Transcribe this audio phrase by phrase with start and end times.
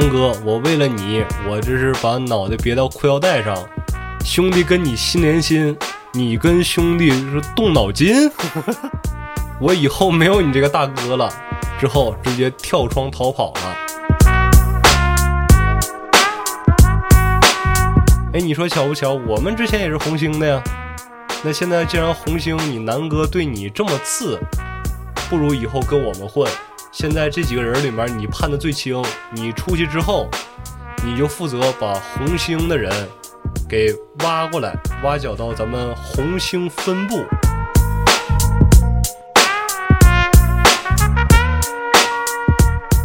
[0.00, 3.54] 南哥，我为了你，我这是把脑袋别到裤腰带上。
[4.24, 5.76] 兄弟跟你心连心，
[6.14, 8.14] 你跟兄弟是动脑筋。
[9.60, 11.30] 我以后没有你这个大哥了。
[11.78, 13.76] 之后直接跳窗逃跑了。
[18.32, 19.12] 哎，你说巧不巧？
[19.12, 20.62] 我们之前也是红星的呀。
[21.42, 24.40] 那现在既然红星，你南哥对你这么次，
[25.28, 26.50] 不如以后跟我们混。
[26.92, 29.00] 现在这几个人里面，你判的最轻。
[29.32, 30.28] 你出去之后，
[31.04, 32.92] 你就负责把红星的人
[33.68, 33.94] 给
[34.24, 37.24] 挖过来，挖角到咱们红星分部。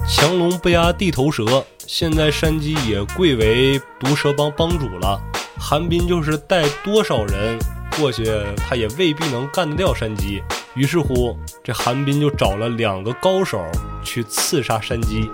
[0.08, 5.22] 强龙不压地头蛇，现在山鸡也贵为毒蛇帮帮主了。
[5.60, 7.60] 韩冰就是带多少人
[7.98, 8.26] 过去，
[8.58, 10.42] 他也未必能干得掉山鸡。
[10.74, 13.64] 于是乎，这韩冰就找了两个高手
[14.04, 15.30] 去刺杀山鸡。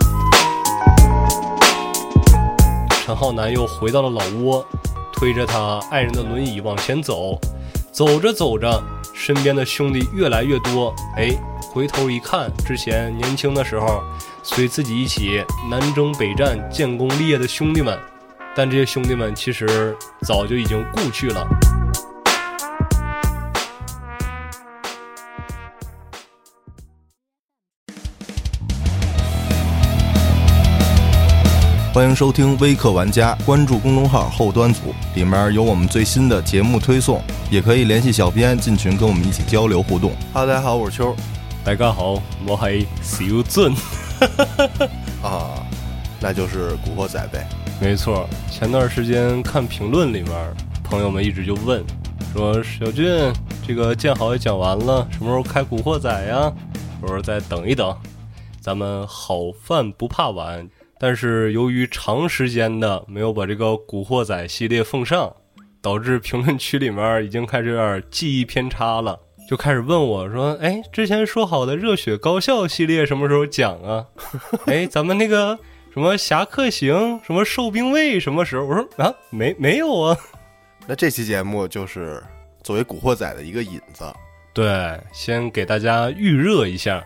[3.03, 4.65] 陈浩南又回到了老窝，
[5.11, 7.39] 推着他爱人的轮椅往前走。
[7.91, 8.81] 走着走着，
[9.13, 10.93] 身边的兄弟越来越多。
[11.17, 11.31] 哎，
[11.73, 14.01] 回头一看，之前年轻的时候。
[14.43, 17.95] 随自己一起南征北战、建功立业的兄弟们，
[18.55, 21.47] 但这些兄弟们其实早就已经故去了。
[31.93, 40.13] 欢迎收听微客玩家，关注公众号后端组，里面有我们最新的节目推送，也可以联系小编进群跟我们一起交流互动。
[40.31, 41.13] 哈喽，大家好，我是秋。
[41.65, 42.13] 大家好，
[42.47, 43.75] 我系小俊。
[45.21, 45.51] 啊，
[46.21, 47.45] 那就是古惑仔呗。
[47.81, 50.33] 没错，前段时间看评论里面，
[50.85, 51.83] 朋友们一直就问，
[52.31, 53.05] 说小俊
[53.67, 56.49] 这个建好也讲完了，什么时候开古惑仔呀？
[57.01, 57.93] 我说再等一等，
[58.61, 60.65] 咱们好饭不怕晚。
[61.03, 65.35] 但是由于长时间的没有把这个古惑仔系列奉上，
[65.81, 69.19] 导致评论区里面已经开始有点记忆偏差了。
[69.49, 74.05] 就开始问我说：“哎，之前说好的热血高校系列什么时候讲啊？
[74.67, 75.57] 哎，咱们那个
[75.91, 80.15] 什么侠客行，什么兽兵卫什么时候？”我说：“啊，没没有啊。
[80.85, 82.23] ”那这期节目就是
[82.61, 84.05] 作为古惑仔的一个引子，
[84.53, 87.03] 对，先给大家预热一下，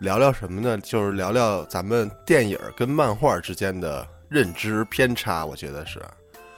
[0.00, 0.78] 聊聊什么呢？
[0.78, 6.00] 就是聊聊咱们电影跟漫画之间的认知偏差，我觉得是。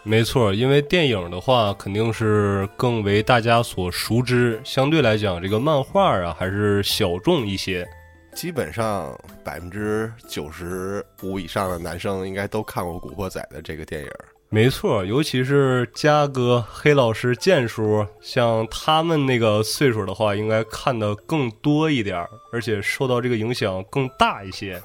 [0.05, 7.85] 没错，因为电影的话肯定是更为大家所熟知，相对来讲，这个漫画啊还是小众一些。
[8.33, 14.11] 基本上百分之九十五以上的男生应该都看过《古惑仔》的这个电影。
[14.55, 24.79] 没错，尤其是嘉哥、黑老师、剑叔，像他们那个岁数的话，应该看的更多一点，而且受到这个影响更大一些。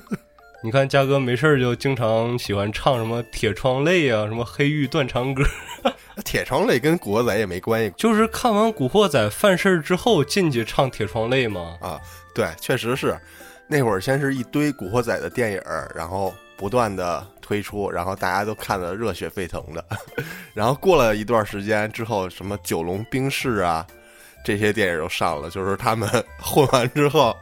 [0.64, 5.44] 你看，嘉哥没事儿就经常喜欢唱什么《铁窗泪》啊，什么《黑玉断肠歌》。
[6.24, 11.76] 铁窗泪跟古惑仔也没关系，就是看完古惑仔犯事儿之后进去唱铁窗泪嘛。
[11.82, 12.00] 啊，
[12.34, 13.14] 对，确实是。
[13.68, 15.60] 那会儿先是一堆古惑仔的电影，
[15.94, 19.84] 然后不断的推出，然后大家都看得热血沸腾的。
[20.54, 23.86] 然后过了一段时间之后，什么九龙冰室啊，
[24.42, 26.08] 这些电影都上了，就是他们
[26.38, 27.36] 混完之后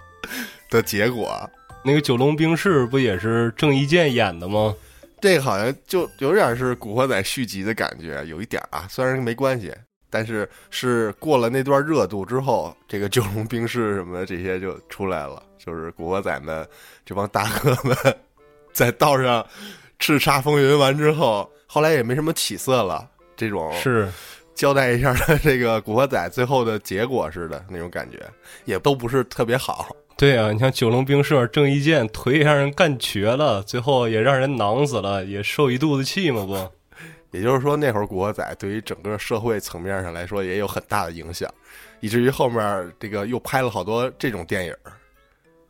[0.69, 1.49] 的结果。
[1.85, 4.75] 那个九龙冰室不也是郑伊健演的吗？
[5.21, 9.71] 这个好像就有点是《古惑仔》续集的感觉，有一点啊，虽然没关系，
[10.09, 16.67] 但是是过了那段热度之后，这个九龙冰室什么的这些就出来了，就是古惑仔们
[17.05, 17.97] 这帮大哥们
[18.73, 19.47] 在道上
[20.01, 23.07] 叱咤风云完之后，后来也没什么起色了，
[23.37, 24.09] 这种是
[24.55, 28.19] 交代一下他这个古惑仔最后的结果似的那种感觉，
[28.65, 29.95] 也都不是特别好。
[30.17, 36.71] 对啊，你像九龙冰社郑伊健腿也让人干瘸了，最后也让人囊死了，也受一肚子气嘛不？
[37.31, 41.49] 也就是说，那会儿古惑仔对于整个社会层面上来说也有很大的影响，
[42.01, 44.75] 以至于后面这个又拍了好多这种电影。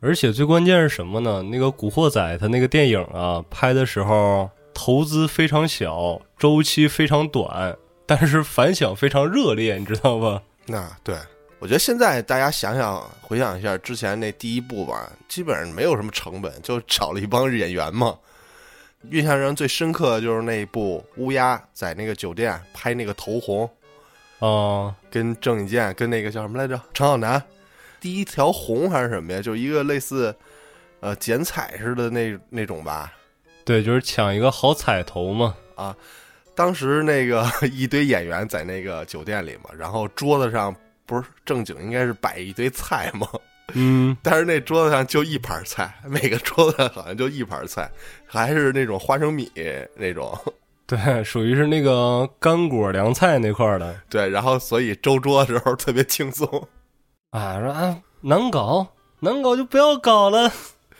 [0.01, 1.43] 而且最关键是什么呢？
[1.43, 7.77] 那个古惑仔他那个电影啊，拍的时候投资非常小，周期非常短，
[8.07, 10.41] 但是反响非常热烈，你知道吧？
[10.65, 11.15] 那对。
[11.59, 18.17] 我觉得现在大家想想回想一下之前那第一部吧，基本上没有什么成本，就找了一帮演员嘛。
[19.11, 23.69] 印象中最深刻的就是那一部乌鸦在那个酒店拍那个头红，
[24.39, 27.39] 哦，跟郑伊健跟那个叫什么来着陈浩南，
[28.01, 29.41] 第一条红还是什么呀？
[29.41, 30.35] 就一个类似
[30.99, 33.13] 呃剪彩似的那那种吧。
[33.63, 35.55] 对，就是抢一个好彩头嘛。
[35.75, 35.95] 啊，
[36.53, 40.75] 当时那个 一堆演员在那个酒店里嘛，然后桌子上。
[41.03, 43.27] 不是正经，应该是摆一堆菜吗？
[43.73, 47.91] 嗯， 但是那桌子上就一盘菜，每个桌子上好像就一盘菜，
[48.25, 49.51] 还是那种花生米
[49.97, 50.33] 那种。
[50.87, 56.47] 对，属于是那个干果凉菜那块儿的对，然后所以周桌的时候特别轻松。
[57.31, 58.85] 啊，说啊难搞，
[59.21, 60.51] 难搞就不要搞了。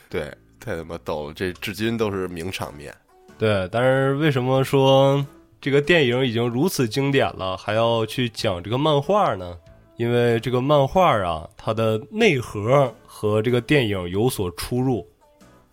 [0.10, 2.96] 对，太他妈逗了，这至今都是名场面。
[3.38, 5.26] 对，但是为什么说
[5.60, 9.58] 这个电影已经如此经典了，还要去讲这个漫画呢？
[9.98, 15.06] 因为这个漫画啊，它的内核和这个电影有所出入。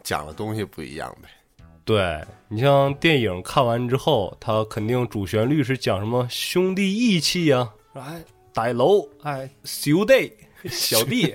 [0.02, 1.28] 讲的东西不一样呗。
[1.84, 8.22] 对你像电影看完之后，它肯定主旋律是讲什么兄弟义气呀、哎，
[8.52, 10.32] 大楼，哎，兄弟，
[10.70, 11.34] 小弟，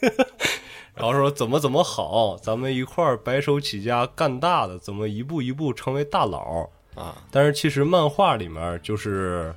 [0.94, 6.70] 然后说怎么怎么好，咱们一块儿白手起家干大的，怎么一步一步成为大佬。
[6.94, 9.54] 啊，但是其实漫画里面就是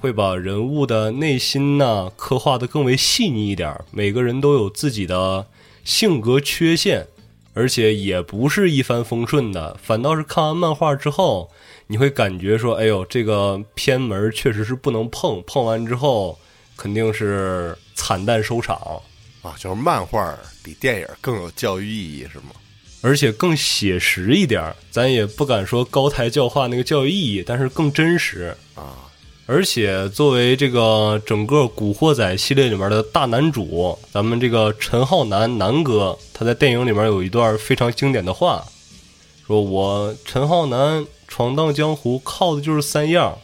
[0.00, 5.46] 会把人物的内心呢刻画的更为细腻一点儿，每个人都有自己的
[5.84, 7.06] 性格缺陷，
[7.54, 11.50] 而且也不是一帆风顺的，反倒是看完漫画之后，
[11.86, 16.38] 你会感觉说，哎呦，这个偏门确实是不能碰，碰完之后
[16.80, 18.74] 肯定是惨淡收场。
[19.42, 22.52] 啊，就是漫画比电影更有教育意义是吗？
[23.02, 28.54] 而且更写实一点，咱也不敢说高台教化那个教育意义，但是更真实。
[28.74, 29.08] 啊，
[29.46, 38.62] 而且作为这个整个《古惑仔》系列里面的大男主，咱们这个陈浩南南哥，他在电影里面有一段非常经典的话，
[39.46, 43.38] 说我陈浩南闯荡江湖靠的就是三样：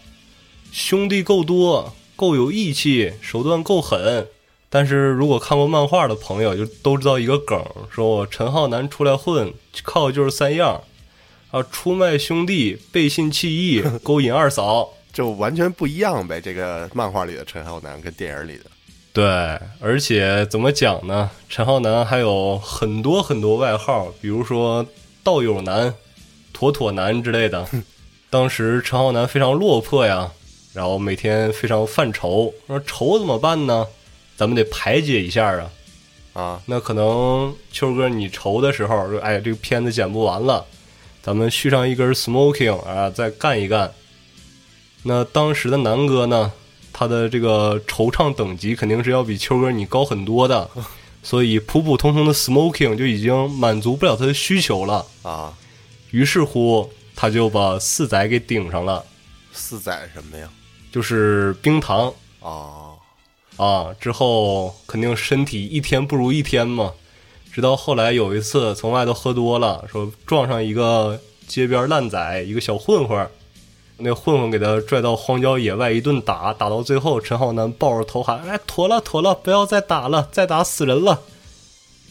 [0.70, 4.26] 兄弟够多，够有义气，手段够狠。
[4.68, 9.54] 但是如果看过漫画的朋友就都知道一个梗，说我陈浩南出来混
[9.84, 10.82] 靠的就是三样：
[11.52, 14.90] 啊，出卖兄弟，背信弃义， 勾引二嫂。
[15.12, 16.38] 就完全不一样呗。
[16.38, 18.64] 这个漫画里的陈浩南跟电影里的，
[19.14, 19.24] 对，
[19.80, 21.30] 而且怎么讲呢？
[21.48, 24.84] 陈浩南还有很多很多外号，比如说
[25.24, 25.94] 道友男、
[26.52, 27.66] 妥妥男之类的。
[28.28, 30.30] 当时陈浩南非常落魄呀，
[30.76, 33.87] 然后每天非常犯愁，说愁怎么办呢？
[34.37, 35.70] 咱们得排解一下啊。
[36.34, 40.67] 啊，那可能秋哥你愁的时候，说哎，这个片子剪不完了，
[41.23, 43.90] 咱们续上一根 smoking 啊，再干一干。
[45.05, 46.52] 那当时的南哥呢，
[46.93, 50.69] 他的这个惆怅等级肯定是要比秋哥你高很多的，
[51.22, 55.06] 所以普普通通的 smoking 就已经满足不了他的需求了。
[55.22, 55.56] 啊，
[56.11, 59.02] 于是乎，他就把四仔给顶上了，
[59.52, 60.46] 四仔什么呀？
[60.96, 62.10] 就是冰糖
[62.40, 62.96] 啊，
[63.58, 63.94] 啊。
[64.00, 66.94] 之后肯定身体一天不如一天嘛，
[67.52, 73.28] 直到后来有一次从外头喝多了，说撞上一个街边烂仔，一个小混混，
[73.98, 81.20] 那混混给他拽到荒郊野外一顿打，打到最后，陈浩南抱着头喊：“哎，妥了妥了，不要再打了，再打死人了。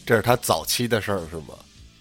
[0.06, 1.54] 这是他早期的事儿是吗？”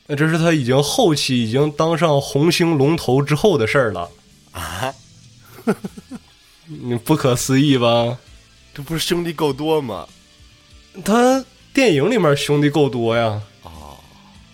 [0.06, 4.08] 那这是他已经后期已经当上红星龙头之后的事儿了，
[4.52, 4.94] 啊，
[6.68, 8.18] 你不可思议吧？
[8.74, 10.08] 这不是兄弟够多吗？
[11.04, 13.98] 他电影里面兄弟够多呀，哦，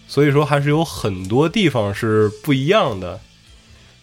[0.07, 3.19] 所以说还是有很多地方是不一样的。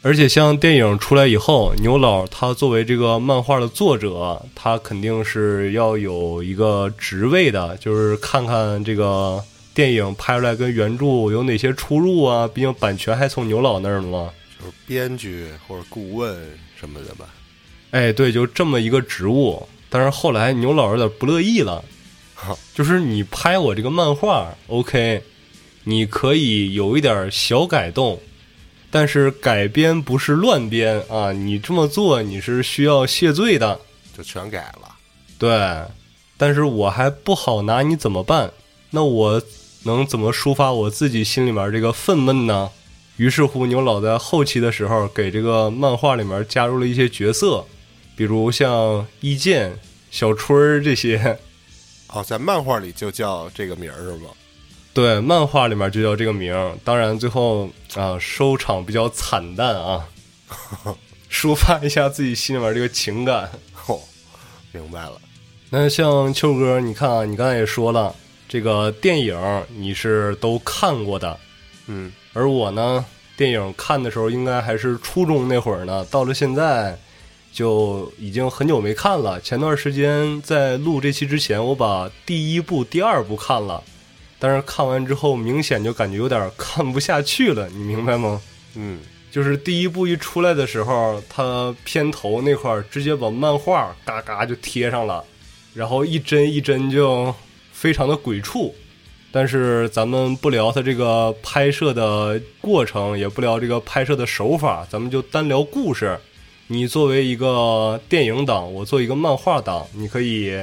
[0.01, 9.43] 而且像电影出来以后，牛老他作为这个漫画的作者，他肯定是要有一个职位的，就是看看这个
[9.75, 12.47] 电影拍出来跟原著有哪些出入啊。
[12.47, 14.31] 毕竟版权还从牛老那儿呢嘛。
[14.59, 17.27] 就是编剧或者顾问什么的吧？
[17.91, 19.69] 哎，对，就这么一个职务。
[19.89, 21.85] 但是后来牛老有点不乐意了，
[22.75, 25.23] 就是你拍我这个漫画，OK，
[25.85, 28.21] 你可以有一点小改动，
[28.91, 31.33] 但是改编不是乱编啊！
[31.33, 33.81] 你这么做你是需要谢罪的，
[34.17, 34.95] 就全改了。
[35.39, 35.51] 对。
[36.41, 38.53] 但是我还不好拿你怎么办？
[38.91, 39.43] 那我
[39.83, 42.71] 能怎么抒发我自己心里面这个愤懑呢？
[43.17, 47.67] 于是乎，牛老在后期的时候给这个漫画里面加入了一些角色，
[48.19, 49.79] 比如像一剑、
[50.11, 51.39] 小春儿这些。
[52.11, 54.31] 哦，在漫画里就叫这个名儿是吗？
[54.93, 56.77] 对，漫画里面就叫这个名儿。
[56.83, 60.05] 当然，最后啊，收场比较惨淡啊，
[61.31, 63.49] 抒发一下自己心里面这个情感。
[63.87, 64.01] 哦，
[64.73, 65.13] 明白了。
[65.71, 68.13] 那像秋哥，你看啊，你刚才也说了，
[68.49, 69.39] 这个电影
[69.77, 71.39] 你是都看过的，
[71.87, 73.05] 嗯，而我呢，
[73.37, 76.99] 电影看的时候应该还是初中那会儿呢，到了现在
[77.53, 79.41] 就已经很久没看了。
[79.41, 83.83] 前段时间在录这期之前，我把第一部、第二部看了，
[84.39, 88.41] 但是看完之后明显就感觉有点看不下去了，你明白吗？
[88.75, 89.01] 嗯，
[89.31, 95.25] 就是第一部一出来的时候，它片头那块儿直接把漫画嘎嘎就贴上了，
[95.75, 97.35] 然后一帧一帧就
[97.73, 98.75] 非常的鬼畜。
[99.31, 106.19] 但是咱们不聊它这个拍摄的过程，也不聊这个拍摄的手法，咱们就单聊故事。
[106.71, 110.55] 你作为一个电影党，我做一个漫画党，你可以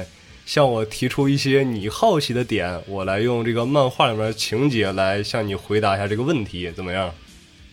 [0.46, 7.12] 向我提出一些你好奇的点，我来用这个漫画里面的情节来向你回答一下这个问题，怎么样？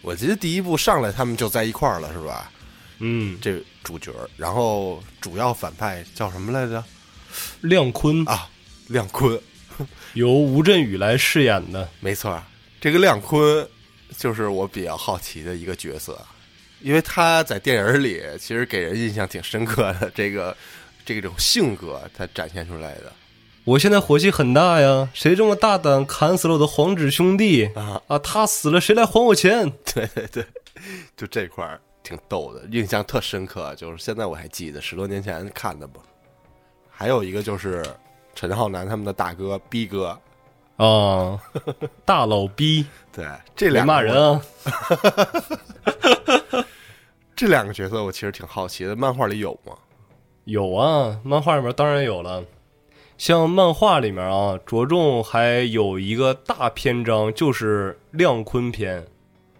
[0.01, 2.51] 我记得第一部上来他们就在一块儿了，是吧？
[2.97, 6.83] 嗯，这主角，然后主要反派叫什么来着？
[7.61, 8.49] 亮坤啊，
[8.87, 9.39] 亮坤，
[10.13, 11.87] 由吴镇宇来饰演的。
[11.99, 12.41] 没错，
[12.81, 13.67] 这个亮坤
[14.17, 16.19] 就是我比较好奇的一个角色，
[16.83, 20.55] 因为他在电影里其实给人印象挺深刻的，这个
[21.05, 23.11] 这种性格他展现出来的
[23.65, 25.09] 我现在火气很大呀！
[25.13, 28.19] 谁这么大胆砍死了我的黄纸兄弟啊，啊？
[28.19, 29.71] 他死了，谁来还我钱？
[29.95, 30.45] 对对对，
[31.15, 36.01] 就这块儿挺逗的，印象特深刻，就是现在我还记得十多年前看的吧。
[36.91, 37.85] 还有一个就是
[38.35, 40.19] 陈浩南他们的大哥逼哥，
[40.75, 41.39] 啊，
[42.03, 43.25] 大老逼，对，
[43.55, 44.41] 这别两个骂人啊！
[47.35, 49.73] 这两个角色我其实挺好奇的，漫画里有吗？
[50.45, 52.43] 有啊，漫画里面当然有了。
[53.17, 59.05] 像漫画里面啊，着重还有一个大篇章，就是亮坤篇。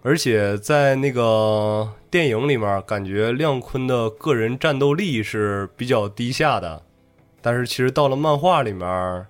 [0.02, 6.84] 而且在那个电影里面，感觉亮坤的个人战斗力是比较低下的。
[7.42, 9.26] 但是其实到了漫画里面，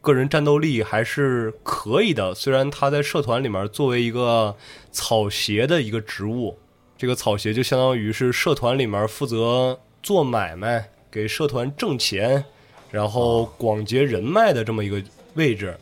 [0.00, 2.34] 个人战斗力还是可以的。
[2.34, 4.56] 虽然他在社团里面作为一个
[4.90, 6.58] 草鞋的一个职务，
[6.98, 12.44] 这个草鞋就相当于是社团里面负责做买卖，给社团挣钱，
[12.90, 15.02] 然后广结人脉的这么一个
[15.34, 15.76] 位置。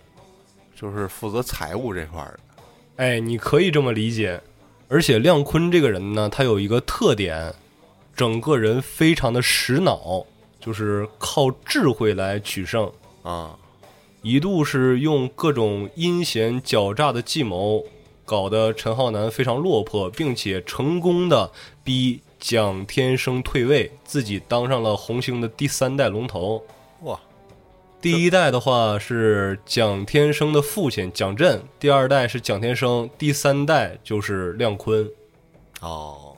[0.76, 2.40] 就是负责财务这块儿的
[2.96, 4.40] 哎，你可以这么理解。
[4.88, 7.54] 而且亮坤这个人呢，他有一个特点，
[8.14, 10.26] 整个人非常的实脑，
[10.60, 12.90] 就是靠智慧来取胜。
[13.22, 13.56] 啊，
[14.20, 17.84] 一度是用各种阴险狡诈的计谋，
[18.24, 21.50] 搞得陈浩南非常落魄，并且成功的
[21.82, 26.62] 逼蒋天生退位，自己当上了红星的第三代龙头。
[27.02, 27.18] 哇，
[28.00, 35.08] 第一代的话是蒋天生的父亲蒋震，第二代是蒋天生，第三代就是亮坤。
[35.80, 36.34] 哦，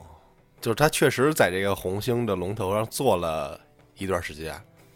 [0.59, 3.59] 就是他确实在这个红星的龙头上做了
[3.97, 4.53] 一段时间。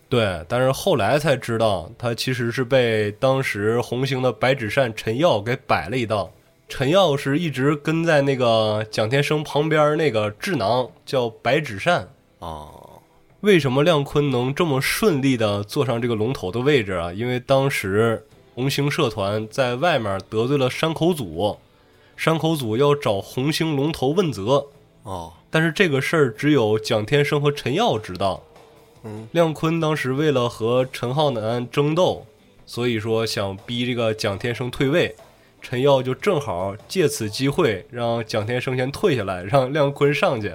[0.09, 6.29] 对，但是后来才知道，他其实是被当时红星的白纸扇陈耀给摆了一道。
[6.71, 12.07] 陈耀是一直跟在那个蒋天生旁边那个智囊叫白纸扇。
[12.39, 12.69] 啊，
[13.41, 17.11] 为什么亮坤能这么顺利的坐上这个龙头的位置啊？
[17.11, 18.25] 因为当时
[18.55, 21.57] 红星社团在外面得罪了山口组，
[22.15, 24.67] 山口组要找红星龙头问责，
[25.03, 28.41] 啊，但是这个事儿只有蒋天生和陈耀知道。
[29.03, 32.25] 嗯，亮坤当时为了和陈浩南争斗，
[32.65, 35.13] 所以说想逼这个蒋天生退位。
[35.61, 40.47] 陈耀就正好借此机会让蒋天生先退下来，让亮坤上去，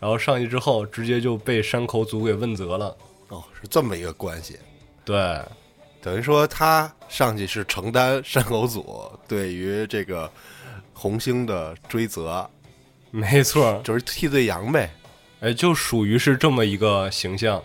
[0.00, 2.96] 然后上去之后直接就被山口组给问责了。
[3.28, 4.58] 哦，是这么一个关系。
[5.04, 5.40] 对，
[6.02, 10.30] 等于说他上去是承担山口组对于这个
[10.92, 12.48] 红星的追责，
[13.10, 14.90] 没错，就是替罪羊呗。
[15.40, 17.62] 哎，就属于是这么一个形象。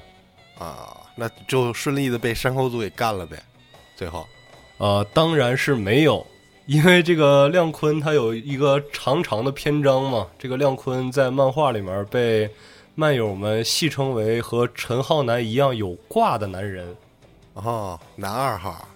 [0.60, 3.42] 啊，那就顺利的被山口组给干了呗。
[3.96, 4.26] 最后，
[4.78, 6.26] 呃，当然是没有，
[6.66, 10.28] 因为这个亮坤他有一个长长的篇章嘛。
[10.40, 12.50] 这个亮坤在漫画里面被
[12.96, 16.96] 漫友们戏称为和陈浩南一样有挂的男人。
[17.54, 18.88] 哦，男二号，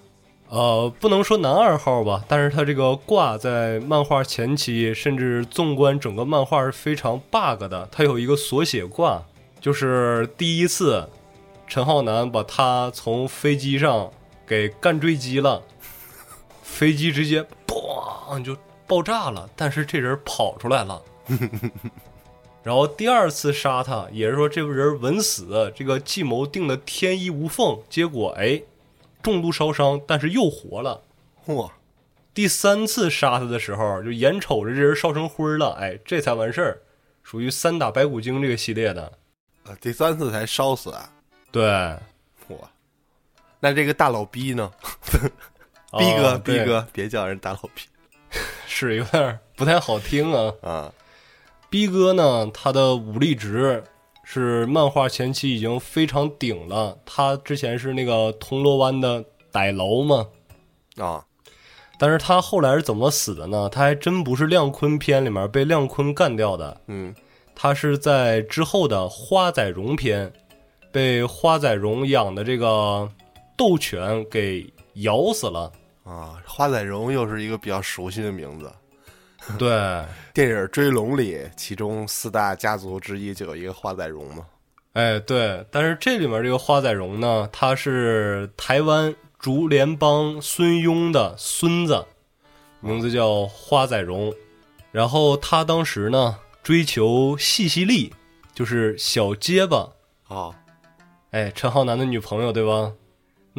[0.50, 7.88] 呃，不能说男二号吧，但是他这个挂在漫画前期，甚至纵观整个漫画是非常 bug 的。
[7.92, 9.22] 他有一个缩写挂，
[9.60, 11.08] 就是第一次
[11.68, 14.10] 陈浩南把他从飞机上
[14.48, 15.62] 给干坠机了，
[16.68, 18.56] 飞机直接砰就
[18.86, 21.02] 爆炸了，但是这人跑出来了。
[22.62, 28.62] 然后第二次杀他，也是说这个人稳死，这个计谋定的天衣无缝，结果哎，
[29.24, 31.02] 重度烧伤，但是又活了。
[31.46, 31.72] 嚯，
[32.34, 36.82] 第三次杀他的时候，就眼瞅着这人烧成灰了，哎，这才完事儿，
[37.24, 39.14] 属于三打白骨精这个系列的。
[39.64, 41.10] 呃，第三次才烧死啊！
[41.52, 41.64] 对，
[42.48, 42.60] 嚯，
[43.62, 44.72] 那这个大老逼呢？
[45.98, 47.84] 逼哥，哦对逼哥，别叫人大老逼
[48.68, 50.54] 是有点不太好听啊。
[50.62, 50.94] 啊！
[51.70, 53.84] 逼哥呢，他的武力值
[54.24, 56.98] 是漫画前期已经非常顶了。
[57.06, 60.28] 他之前是那个铜锣湾的歹楼嘛，
[60.98, 61.26] 啊，
[61.98, 63.70] 但是他后来是怎么死的呢？
[63.70, 67.14] 他还真不是亮坤篇里面被亮坤干掉的，嗯，
[67.56, 70.32] 他是在之后的花载荣篇
[70.92, 73.10] 被花载荣养的这个
[73.58, 74.66] 斗犬给
[75.02, 75.72] 咬死了。
[76.04, 78.72] 啊，花载荣又是一个比较熟悉的名字。
[79.60, 79.70] 对，
[80.34, 84.46] 电影《追龙》里，其中四大家族之一就有一个花载荣嘛。
[84.94, 92.04] 哎，对，但是这里面这个花载荣呢，他是台湾竹联帮孙庸的孙子，
[92.80, 94.34] 名字叫花载荣。
[94.92, 98.14] 然后他当时呢追求细细丽，
[98.56, 99.90] 就是小结巴，
[100.30, 100.56] 哦，
[101.32, 102.92] 哎，陈浩南的女朋友对吧？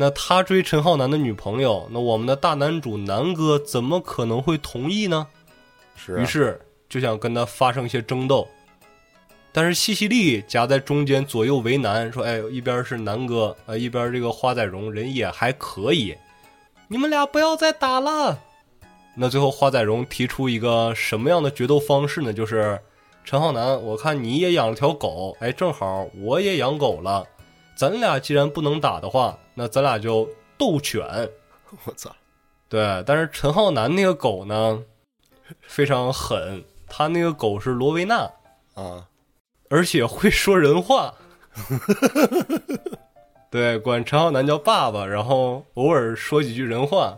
[0.00, 5.26] 那他追陈浩南的女朋友，那我们的大男主南哥怎么可能会同意呢？
[5.96, 8.46] 是啊于是就想跟他发生一些争斗，
[9.50, 16.16] 但是西西利夹在中间左右为难，说：“哎，一边是南哥，呃，一边这个花仔荣人也还可以，
[16.86, 18.38] 你们俩不要再打了。”
[19.20, 22.32] 那最后花仔荣提出一个什么样的决斗方式呢？
[22.32, 22.80] 就是
[23.24, 27.26] 陈浩南，我看你也养了条狗，哎，正好我也养狗了，
[27.78, 31.00] 咱俩既然不能打的话，那咱俩就斗犬。
[31.84, 32.10] 我操，
[32.68, 34.82] 对，但是陈浩南那个狗呢，
[35.62, 38.28] 非常狠，他那个狗是罗威纳，
[38.74, 39.06] 啊，
[39.70, 41.14] 而且会说人话。
[43.48, 47.16] 对，管陈浩南叫爸爸，然后偶尔说几句人话，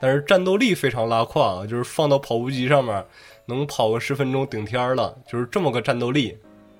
[0.00, 3.04] 但是战斗力非常拉胯，就是放到跑步机上面
[3.44, 6.34] 能跑个十分钟顶天儿了，就是这么个战斗力。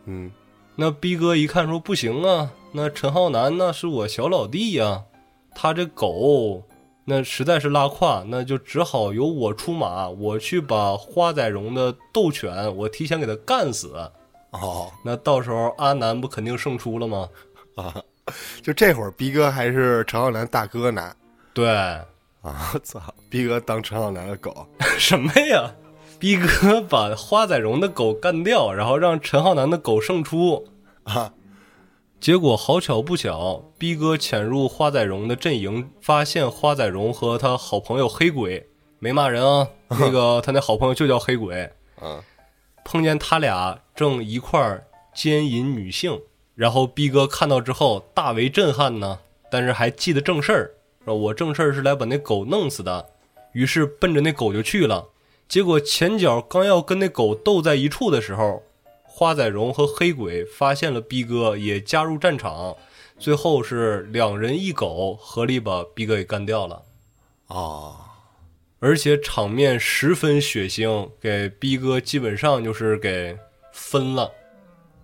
[0.06, 0.32] 嗯，
[0.76, 5.04] 那逼哥一看说不行啊，那陈浩南那是我小老弟呀、
[5.54, 6.62] 他这狗
[7.04, 13.94] 那实在是拉胯，那就只好由我出马，我去把花仔荣的斗犬我提前给他干死。
[14.50, 17.28] 哦那到时候阿南不肯定胜出了吗？
[17.76, 17.94] 啊，
[18.62, 21.14] 就这会儿逼哥还是陈浩南大哥呢。
[21.54, 21.68] 对，
[22.42, 24.66] 啊，我操，逼哥当陈浩南的狗，
[24.98, 25.72] 什么呀？
[26.18, 30.66] 逼哥把花仔荣的狗干掉，然后让陈浩南的狗胜出。
[31.04, 31.32] 啊，
[32.20, 38.66] 结果好巧不巧，逼哥潜入花仔荣的阵营，发现花仔荣和他好朋友黑鬼
[38.98, 41.70] 没骂人啊， 那个他那好朋友就叫黑鬼，
[42.02, 42.20] 嗯，
[42.84, 46.20] 碰见他俩正一块儿奸淫女性，
[46.56, 50.70] 然后逼哥看到之后大为震撼呢，但是还记得正事儿，
[51.04, 53.10] 说我正事儿是来把那狗弄死的，
[53.52, 55.06] 于是奔着那狗就去了。
[55.48, 58.64] 结果前脚刚要跟那狗斗在一处的时候，
[59.18, 62.76] 花仔荣和黑鬼发现了逼哥，也加入战场，
[63.18, 66.84] 最后是两人一狗合力把逼哥给干掉了。
[67.48, 67.96] 哦，
[68.78, 73.36] 而且场面十分血腥，给逼哥基本上就是给
[73.72, 74.30] 分了。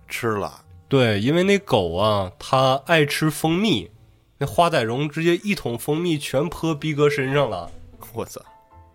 [0.07, 3.91] 吃了，对，因为那狗啊，它爱吃蜂蜜，
[4.37, 7.69] 那花仔荣直接一桶蜂蜜全泼逼哥身上了，
[8.13, 8.39] 我操，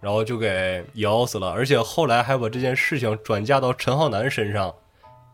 [0.00, 1.50] 然后就给咬死了。
[1.50, 4.74] 而且后来还把这件事情转嫁到陈浩南身上，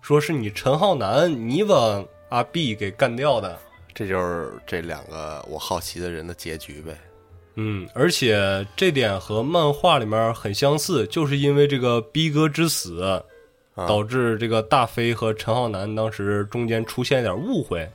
[0.07, 3.59] 说是你陈浩南你把阿 B 给干掉的。
[3.93, 6.97] 这就是这两个我好奇的人的结局呗。
[7.57, 13.21] 嗯，而且这点和漫画里面很相似，就是因为这个逼哥之死，啊
[13.75, 17.91] 导致这个大飞和陈浩南当时中间出现一点误会。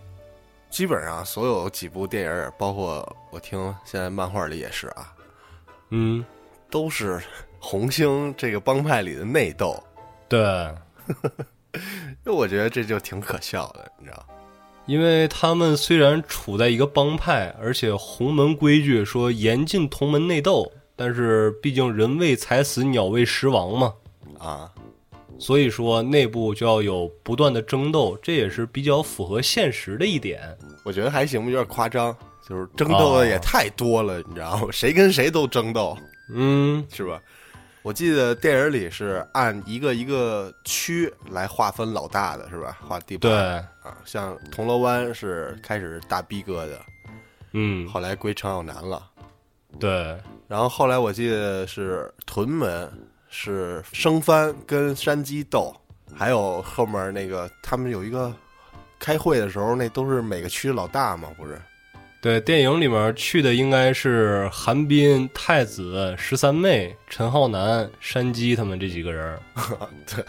[0.70, 5.14] 基本上所有几部电影，包括我听现在漫画里也是啊，
[5.92, 6.26] 嗯，
[6.70, 7.22] 都是
[7.58, 9.82] 红星这个帮派里的内斗。
[10.28, 10.40] 对，
[12.26, 14.26] 就我觉得这就挺可笑的，你知道？
[14.88, 23.94] 因为他们虽然处在一个帮派，而且洪门规矩说严禁同门内斗，但是毕竟人为财死，鸟为食亡嘛，
[24.40, 24.72] 啊，
[25.38, 30.42] 所以说内部就要有不断的争斗，这也是比较符合现实的一点。
[30.84, 32.14] 我觉得还行，有点夸张，
[32.50, 34.68] 就是争斗的也太多了，你知道吗？
[34.72, 35.96] 谁跟谁都争斗，
[36.34, 37.22] 嗯，是吧？
[37.84, 42.78] 我记得电影里是按一个一个区来划分老大的，是吧？
[42.88, 43.34] 划地盘对，
[43.82, 46.80] 啊，像铜锣湾是开始大逼哥的，
[47.54, 49.10] 嗯，后来归陈浩南了。
[49.80, 50.16] 对，
[50.48, 52.92] 然后后来我记得是屯门
[53.30, 55.76] 是生番跟山鸡斗，
[56.14, 58.32] 还有后面那个他们有一个
[59.00, 61.60] 开会的时候，那都是每个区老大嘛，不是？
[62.22, 69.40] 对，电影里面去的应该是韩冰、太子、十三妹、陈浩南、山鸡他们这几个人。
[70.06, 70.24] 对，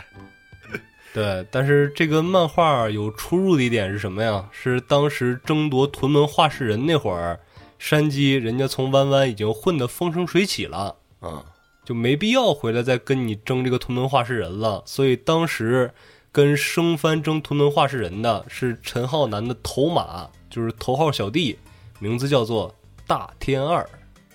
[1.13, 4.49] 对，但是这个漫画有出入的一点是什么呀？
[4.51, 7.39] 是当时争夺屯门画事人那会儿，
[7.79, 11.45] 山鸡人家从弯弯已经混得风生水起了，嗯，
[11.85, 14.83] 就没必要回来再跟你争这个屯门画事人了。
[14.87, 15.93] 所以当时
[16.33, 21.59] 跟生番争屯门画事人的是陈浩南的头马，就是头号小弟，
[22.03, 22.75] 名字叫做
[23.07, 23.89] 大天二。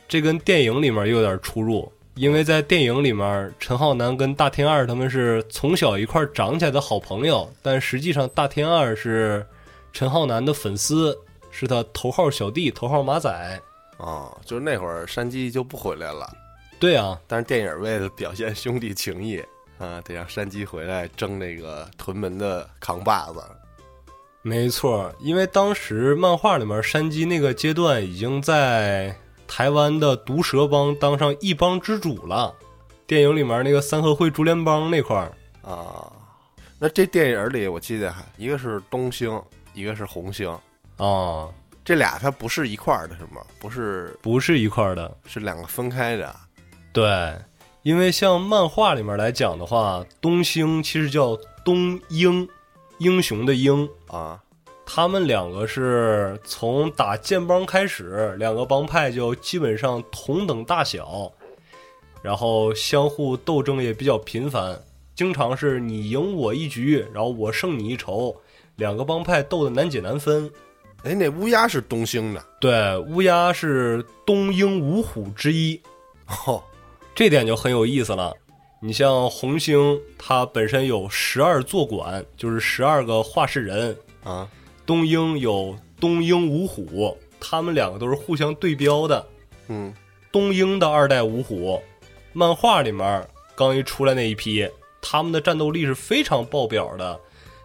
[0.08, 9.46] 这跟电影里面又有点出入，因为在电影里面，陈浩南跟大天二他们是从小一块儿长起来的好朋友，但实际上大天二是
[9.92, 11.14] 陈浩南的粉丝，
[11.52, 13.62] 是他头号小弟、头号马仔。
[13.98, 16.26] 哦，就是那会儿山鸡就不回来了，
[16.80, 19.44] 对啊，但是电影为了表现兄弟情谊
[19.78, 23.42] 啊，得让山鸡回来争那个屯门的扛把子。
[24.48, 29.14] 没错，因为当时漫画里面山鸡那个阶段已经在
[29.46, 32.56] 台湾的毒蛇帮当上一帮之主了。
[33.06, 36.10] 电影里面那个三合会竹联帮那块儿啊，
[36.80, 39.38] 那这电影里我记得还一个是东星，
[39.74, 40.50] 一个是红星，
[40.96, 41.50] 啊，
[41.84, 43.42] 这俩它不是一块儿的，是吗？
[43.60, 45.14] 不是，不是一块儿的。
[45.26, 46.34] 是两个分开的。
[46.94, 47.36] 对，
[47.84, 52.48] 因为像漫画里面来讲的话，东星其实叫东英，
[53.00, 53.88] 英雄的英。
[54.08, 54.42] 啊，
[54.86, 61.32] 他们两个是从打建帮开始，两个帮派就基本上同等大小，
[62.22, 64.82] 然后相互斗争也比较频繁，
[65.14, 68.36] 经常是你赢我一局，然后我胜你一筹，
[68.78, 70.50] 两个帮派斗得难解难分。
[71.04, 75.80] 哎，那乌鸦是东兴的，对，乌鸦是东英五虎之一，
[76.46, 76.64] 哦，
[77.14, 78.34] 这点就很有意思了。
[78.80, 83.98] 你像红星，它本身有十二座馆，就是十二个画事人。
[84.24, 84.48] 啊，
[84.86, 89.28] 东英有东英五虎，他们两个都是互相对标的。
[89.68, 89.92] 嗯，
[90.32, 91.82] 东英的二代五虎，
[92.34, 94.70] 漫画里面刚一出来那一批，
[95.02, 97.20] 他们的战斗力是非常爆表的，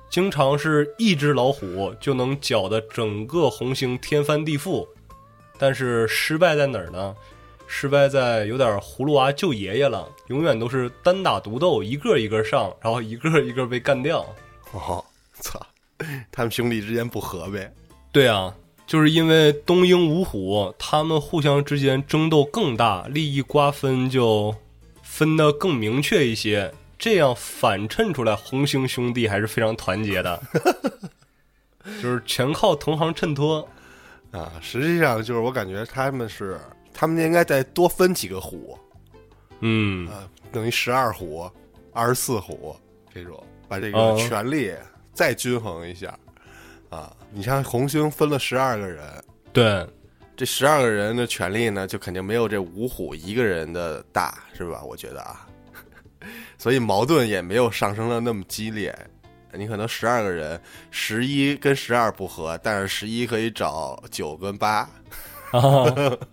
[0.09, 4.89] 经常是一只老虎就能搅得整个红星天翻地覆。
[5.59, 7.15] 但是失败在哪儿呢？
[7.75, 14.21] 失败在有点葫芦娃救爷爷了，永远都是单打独斗，一个一个上，然后一个一个被干掉。
[14.73, 15.59] 哦，操，
[16.31, 17.73] 他们兄弟之间不和呗？
[18.13, 18.55] 对啊，
[18.87, 24.55] 就是因为东英五虎他们互相之间争斗更大，利益瓜分就
[25.03, 30.39] 分得更明确一些，这样反衬出来红星兄弟还是非常团结的，
[32.03, 33.67] 就是全靠同行衬托。
[34.31, 36.59] 啊，实际上就是我感觉他们是，
[36.93, 38.79] 他们应该再多分几个虎，
[39.61, 41.51] 嗯，啊，等于十二虎、
[41.93, 42.77] 二十四虎
[43.13, 44.17] 这种，把这个哦。
[44.19, 44.73] 权力
[45.13, 46.19] 再均衡一下。
[46.91, 49.03] 啊，你像红星分了十二个人，
[49.51, 49.87] 对，
[50.37, 54.83] 这十二个人的权力呢，就肯定没有这五虎一个人的大，是吧？
[54.85, 55.49] 我觉得啊，
[56.59, 58.95] 所以矛盾也没有上升的那么激烈。
[59.55, 64.89] 你可能十二个人，十一跟十二不合，但是十一可以找九跟八，
[65.51, 65.85] 啊，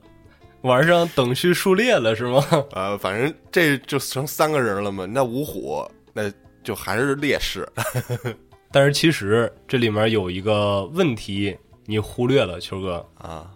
[0.62, 2.44] 玩上等序数列了是吗？
[2.74, 5.06] 呃，反正这就成三个人了嘛。
[5.06, 6.32] 那五虎那
[6.64, 7.68] 就还是劣势
[8.72, 13.06] 但是其实这里面有一个问题你忽略了，秋哥。
[13.16, 13.52] 啊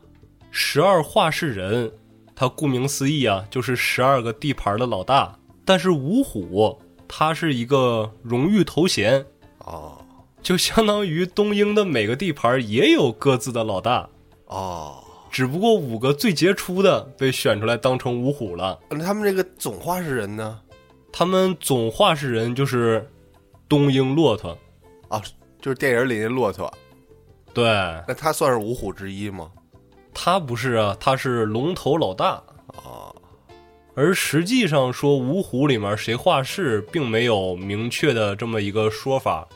[0.56, 1.92] 十二画事人，
[2.36, 5.36] 他顾名思义啊，就是十二个地盘的老大。
[5.66, 9.26] 但是五虎，他是一个荣誉头衔，
[9.60, 9.98] 哦
[10.44, 14.08] 就相当于东英的每个地盘也有各自的老大，
[14.46, 15.03] 哦，
[15.34, 18.80] 只不过五个最杰出的被选出来当成五虎了。
[18.92, 20.60] 那他们这个总画事人呢？
[21.12, 23.10] 他们总画事人就是
[23.68, 24.56] 东英骆驼，
[25.08, 25.20] 啊，
[25.60, 26.72] 就是电影里的骆驼，
[27.52, 27.66] 对
[28.08, 29.52] 那他算是五虎之一吗？
[30.14, 32.34] 他不是啊，他是龙头老大。
[32.68, 33.12] 啊
[33.96, 39.48] 而实际上说，五虎里面谁画事，并没有明确的这么一个说法，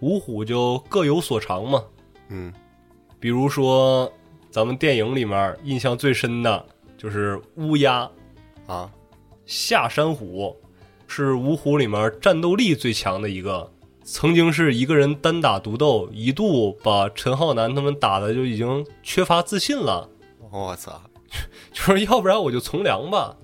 [0.00, 1.82] 五虎就各有所长嘛。
[2.28, 2.52] 嗯
[3.18, 4.10] 比如说，
[4.56, 6.64] 咱们电影里面印象最深的
[6.96, 8.10] 就是乌鸦
[8.66, 8.90] 啊
[9.44, 10.56] 下山虎，
[11.06, 13.70] 是五虎里面战斗力最强的一个，
[14.02, 20.08] 曾经是一个人单打独斗，一度把陈浩南他们打的就已经缺乏自信了。
[20.50, 21.02] 我操！
[21.70, 23.36] 就是要不然我就从良吧，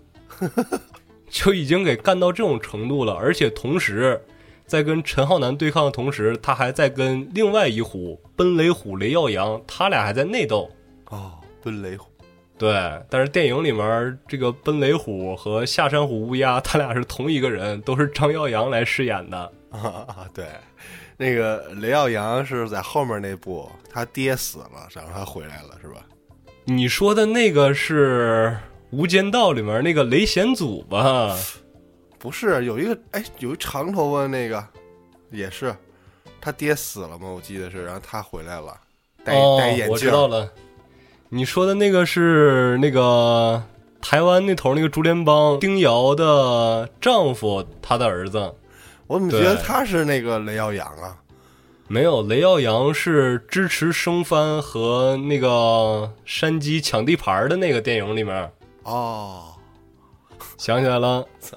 [1.29, 3.13] 就已经给干到这种程度了。
[3.13, 4.19] 而且同时，
[4.65, 10.71] 在跟陈浩南对抗的同时，他还在跟另外一虎奔雷虎雷耀阳，他俩还在内斗。
[11.13, 12.11] 哦，奔雷虎
[12.59, 12.73] 对，
[13.11, 19.53] 但是电影里面这个奔雷虎和下山虎乌鸦，他俩是同一个人，都是张耀扬来饰演的。
[19.71, 20.47] 啊，对，
[21.17, 26.03] 那个雷耀扬是在后面那部，他爹死了，然后他回来了，是吧？
[26.65, 28.57] 你说的那个是
[28.97, 31.37] 《无间道》里面那个雷显祖吧？
[32.19, 34.65] 不是，有一个哎，有一长头发那个，
[35.31, 35.75] 也是
[36.41, 37.29] 他爹死了吗？
[37.29, 38.79] 我记得是，然后他回来了，
[39.25, 40.49] 戴、哦戴眼镜，我知道了。
[41.35, 43.63] 你说的那个是那个
[44.03, 48.55] 台湾那头那个竹联帮丁瑶的丈夫，他的儿子。
[49.07, 51.17] 我怎么觉得他是那个雷耀阳啊？
[51.89, 59.55] 没有，雷耀阳是支持生番和那个山鸡抢地盘的那个电影里面，哦，
[60.59, 61.27] 想起来了。
[61.41, 61.57] 操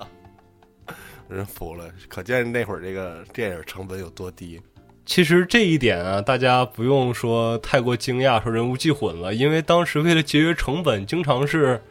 [1.28, 4.62] 人服了，可见那会儿这个电影成本有多低。
[5.06, 11.82] 其实这一点啊，大家不用说太过惊讶，说人物记混了，因为当时为了节约成本，经常是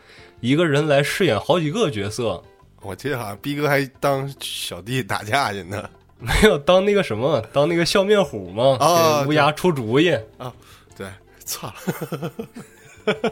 [0.40, 2.42] 一个人来饰演好几个角色，
[2.82, 5.88] 我记得好像逼哥还当小弟打架去呢。
[6.18, 10.16] 没有当那个什么，当那个笑面虎嘛，啊给乌鸦出主意。
[10.96, 11.06] 对，
[11.44, 11.70] 操，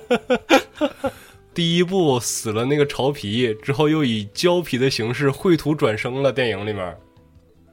[1.55, 6.33] 第一部死了那个潮皮之后，又以胶皮的形式绘图转生了。
[6.33, 6.95] 电影里面，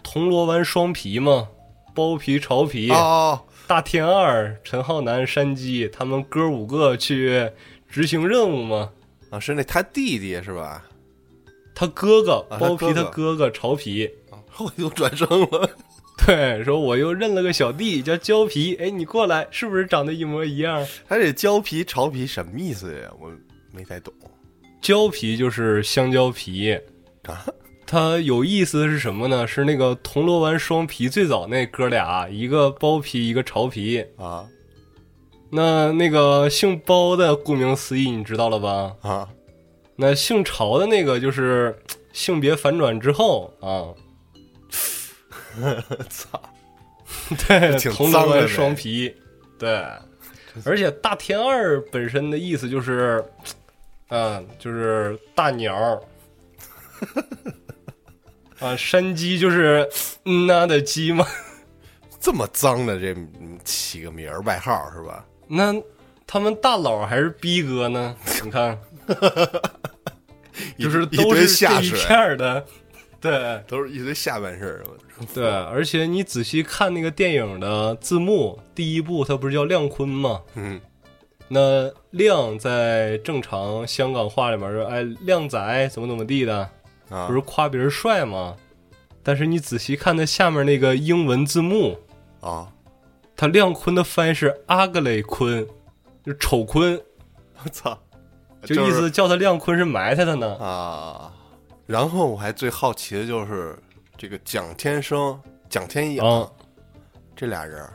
[0.03, 1.49] 铜锣湾双皮嘛，
[1.93, 7.49] 包皮、潮皮、哦，大天二、陈浩南、山鸡，他们哥五个去
[7.89, 8.91] 执行任务嘛。
[9.29, 10.85] 啊，是那他弟弟是吧？
[11.75, 14.09] 他哥哥包皮，他哥哥潮皮，
[14.49, 15.69] 后来又转生了。
[16.25, 20.85] 对，说我又认了个小弟叫胶皮，哎，你过来，是不是长得一模一样？
[21.07, 23.09] 他这胶皮、潮皮什么意思呀？
[23.21, 23.31] 我
[23.71, 24.13] 没太懂
[24.81, 26.77] 胶皮就是香蕉皮，
[27.23, 27.45] 啊。
[27.91, 29.47] 它有意思的是什么呢？
[29.47, 34.05] 是那个铜锣湾双皮最早那哥俩，一个包皮，一个潮皮。
[34.15, 34.47] 啊
[35.51, 38.95] 那那个姓包的，顾名思义，你知道了吧？
[39.01, 39.27] 啊，
[39.95, 41.75] 那姓潮的那个就是
[42.13, 43.89] 性别反转之后啊，
[46.07, 46.39] 操！
[47.47, 49.11] 对，挺铜锣湾双皮，
[49.57, 49.83] 对。
[50.63, 53.25] 而且大天二本身的意思就是，
[54.09, 55.99] 嘖啊，就是大鸟。
[58.59, 59.87] 啊，山鸡就是
[60.25, 61.25] 嗯呐的鸡吗。
[62.19, 65.25] 这么脏的这嗯起个名儿外号是吧？
[65.47, 65.73] 那
[66.27, 68.15] 他们大佬还是逼哥呢？
[68.43, 68.77] 你看，
[70.77, 72.65] 就是一都是堆下这一，片儿的，
[73.21, 74.83] 对 都是一堆下半身儿。
[75.33, 75.47] 对。
[75.49, 80.41] 而且你仔细看那个电影的字幕，第一部它不是叫亮坤吗？
[80.55, 80.79] 嗯
[81.51, 86.69] 那亮在正常香港话里面说，哎，靓仔怎么怎么地的，
[87.09, 88.55] 啊不是夸别人帅吗？
[89.21, 91.99] 但是你仔细看那下面那个英文字幕，
[92.39, 92.71] 啊，
[93.35, 95.67] 他亮坤的翻译是阿格雷坤，
[96.23, 96.99] 就丑坤，
[97.63, 97.97] 我操！
[98.63, 100.55] 就意思叫他亮坤是埋汰他呢。
[100.55, 101.31] 啊。
[101.85, 103.77] 然后我还最好奇的就是
[104.17, 106.49] 这个蒋天生、蒋天养、啊
[107.35, 107.93] 这俩人儿，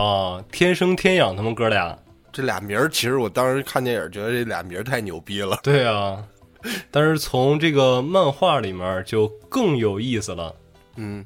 [0.00, 1.96] 啊，天生天养他们哥俩，
[2.32, 5.58] 这俩名儿，其实我当时看电影觉得这俩名儿太牛逼了。
[5.62, 6.24] 对啊。
[6.90, 10.54] 但是从这个漫画里面就更有意思了。
[10.96, 11.24] 嗯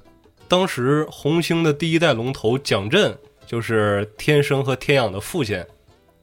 [0.49, 3.17] 当时红星的第一代龙头蒋震
[3.47, 5.65] 就是天生和天养的父亲，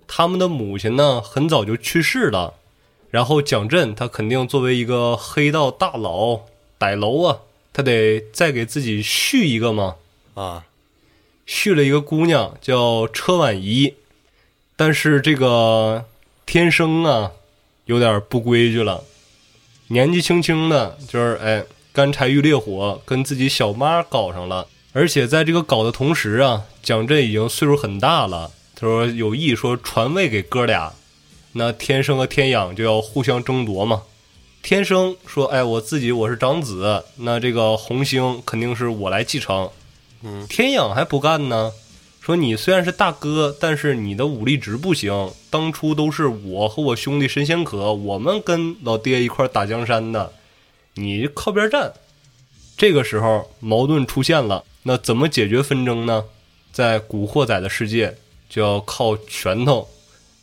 [0.08, 2.54] 他们的母亲呢很早就去世了，
[3.10, 6.42] 然后蒋震他肯定作为一个黑道大佬
[6.78, 7.40] 歹楼啊，
[7.74, 9.96] 他得再给自己续一个嘛，
[10.36, 10.66] 啊
[11.48, 13.96] 续了一个姑娘叫车婉仪，
[14.76, 16.06] 但是这个
[16.46, 17.32] 天生啊
[17.90, 19.04] 有点不规矩了，
[19.88, 30.94] 年纪轻轻的，就是哎干柴遇烈火，跟自己小妈搞上了，而且在这个搞的同时啊，蒋震已经岁数很大了，他说有意说传位给哥俩，
[31.54, 34.04] 那天生和天养就要互相争夺嘛。
[34.62, 39.68] 天生说：“哎，我自己我是长子，那这个红星肯定是我来继承。”
[40.22, 41.72] 嗯，天养还不干呢，
[42.30, 45.32] 说你虽然是大哥，但是你的武力值不行。
[45.50, 50.32] 当初都是我和我兄弟神仙可，我们跟老爹一块打江山的，
[50.94, 51.92] 你靠边站。
[52.78, 56.24] 这个时候矛盾出现了，那怎么解决纷争呢？
[56.72, 58.16] 在古惑仔的世界，
[58.48, 59.90] 就要靠拳头、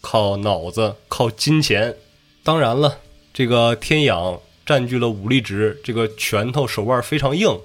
[0.01, 1.95] 靠脑子、靠金钱。
[2.43, 2.99] 当然了，
[3.33, 7.57] 这个天养占据了武力值，这个拳头手腕非常硬。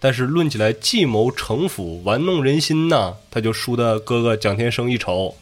[0.00, 5.34] 但是论起来计谋城府、玩弄人心呐，他就输的哥哥蒋天生一筹，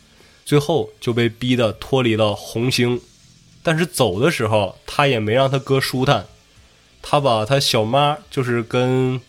[0.45, 3.01] 最后就被逼得脱离了红星。
[3.63, 6.27] 但是走的时候，他也没让他哥舒坦，
[7.03, 9.21] 他把他小妈，就是跟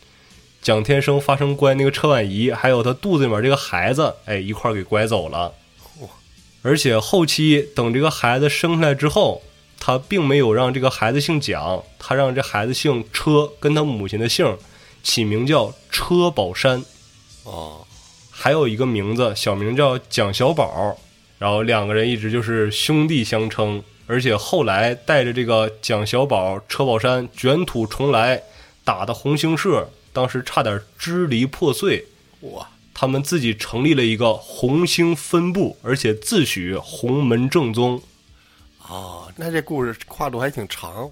[0.62, 5.54] 蒋天生发生关系那个车婉仪，还有他肚子里面这个孩子，哎，一块给拐走了。
[6.62, 9.42] 而且后期等这个孩子生下来之后，
[9.80, 14.58] 他并没有让这个孩子姓蒋，他让这孩子姓车，跟他母亲的姓。
[15.08, 16.84] 起名叫车宝山，
[17.46, 17.88] 哦
[18.30, 20.98] 还有一个名字小名叫蒋小宝，
[21.40, 28.44] 然后两个人一直就是兄弟相称，而且后来带着这个蒋小宝、车宝山卷土重来，
[28.84, 32.06] 打的红星社当时差点支离破碎，
[32.42, 38.02] 哇他们自己成立了一个红星分部，而且自诩洪门正宗。
[38.90, 41.10] 哦，那这故事跨度还挺长。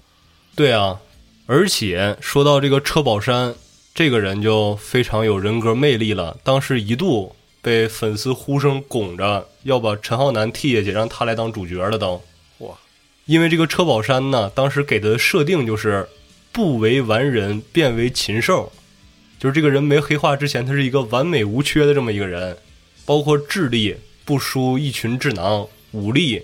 [0.54, 1.00] 对啊，
[1.46, 3.54] 而且说到这个车宝山。
[3.96, 12.22] 这个人就非常有人格魅力了，当时一度被粉丝呼声拱着要把陈浩南替下去，让他来当主角了都。
[12.58, 12.76] 哇！
[13.24, 16.06] 因为这个车宝山呢，当时给他的设定就是
[16.52, 18.70] 不为完人，变为禽兽。
[19.38, 22.54] 就是这个人没黑化之前，他是一个完美无缺的这么一个人，
[23.06, 26.42] 包括智力不输一群智囊，武力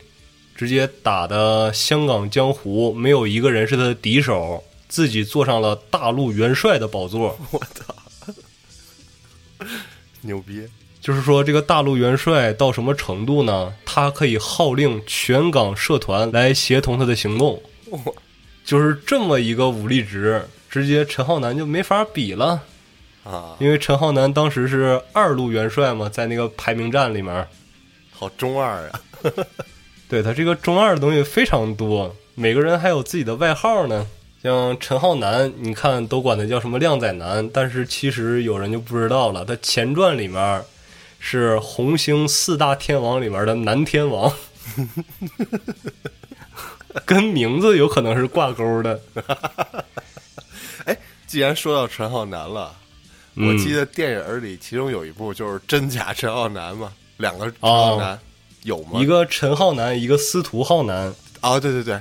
[0.56, 7.34] 直接打的香港江湖没有一个人是他的敌手，自己坐上了大陆元帅的宝座。
[7.50, 7.94] 我操，
[10.20, 10.68] 牛逼！
[11.00, 13.72] 就是说，这个大陆元帅到什么程度呢？
[13.86, 17.62] 他可以号令全港社团来协同他的行动，
[18.66, 22.62] 就是这么一个武力值，直接陈浩南就没法比了。
[23.24, 27.48] 啊，因为陈浩南当时是二路元帅嘛，在那个排名战里面，
[28.10, 29.00] 好中二啊！
[30.06, 34.06] 对他这个中二的东西非常多，每个人还有自己的外号呢。
[34.42, 40.64] 像陈浩南，你看都管他叫什么靓仔男，但是其实有人就不知道了，他前传里面
[41.20, 44.32] 是红星四大天王里面的男天王，
[47.06, 49.00] 跟名字有可能是挂钩的。
[50.86, 52.74] 哎既然说到陈浩南了，
[53.36, 58.18] 嗯我记得电影里其中有一部就是真假陈浩南嘛，两个陈浩南、
[58.64, 59.00] 有吗？
[59.00, 61.14] 一个陈浩南，一个司徒浩南。
[61.40, 62.00] 啊，对对对，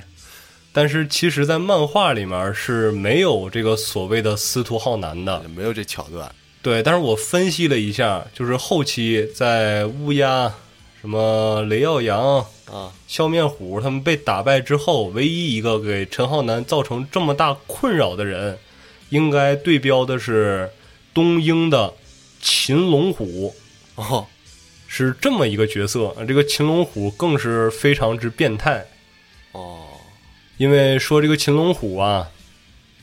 [0.72, 5.42] 但是其实，在漫画里面是没有这个所谓的司徒浩南的。
[5.54, 10.54] 没有这桥段对，但是我分析了一下，就是后期在乌鸦、
[11.00, 12.38] 什么雷耀阳、
[12.70, 18.56] 啊，笑面虎他们被打败之后，唯一一个给陈浩南造成这么大困扰的人，
[19.10, 20.70] 应该对标的是
[21.12, 21.92] 东英的
[22.40, 23.54] 秦龙虎，
[23.96, 24.26] 哦，
[24.86, 26.14] 是这么一个角色。
[26.26, 28.86] 这个秦龙虎更是非常之变态。
[29.50, 29.80] 哦，
[30.62, 32.30] 因为说这个秦龙虎啊，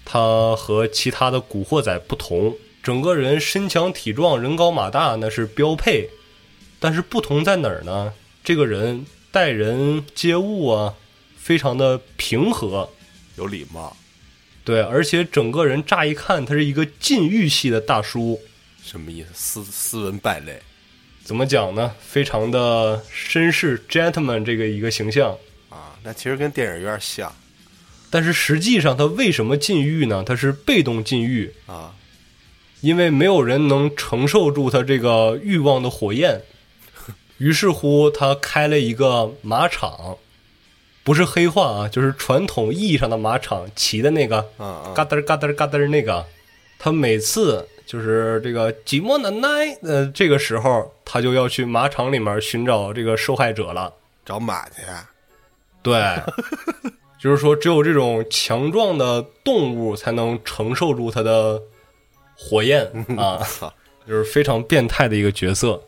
[0.05, 6.09] 他和其他的古惑仔不同，整个人身强体壮、人高马大那是标配，
[6.79, 8.13] 但是不同在哪儿呢？
[8.45, 10.95] 这个人待人接物啊，
[11.37, 12.89] 非常的平和，
[13.35, 13.97] 有礼貌，
[14.63, 18.39] 对，而且整个人乍一看他是一个禁欲系的大叔，
[18.81, 19.65] 什么意思？
[19.65, 20.57] 斯斯文败类
[21.25, 21.93] 怎么讲呢？
[21.99, 25.37] 非常的绅士 gentleman 这个一个形象。
[25.67, 27.29] 啊，那其实跟电影有点像
[28.09, 30.23] 但是实际上他为什么禁欲呢？
[30.25, 31.93] 他是被动禁欲，啊，
[32.81, 36.41] 因为没有人能承受住他这个欲望的火焰，
[37.37, 40.17] 于是乎他开了一个马场，
[41.03, 44.41] 不是黑化啊，就是传统意义上的马场，骑的那个
[44.95, 46.25] 嘎噔嘎噔嘎噔那个，
[46.77, 53.93] 他每次就是这个寂寞难耐，呃，这个时候他就要去马场里面寻找这个受害者了。
[54.25, 54.75] 找马去，
[55.81, 55.95] 对，
[57.21, 61.61] 就是说只有这种强壮的动物才能承受住它的
[62.35, 62.85] 火焰
[63.17, 63.45] 啊。
[64.07, 65.83] 就是非常变态的一个角色。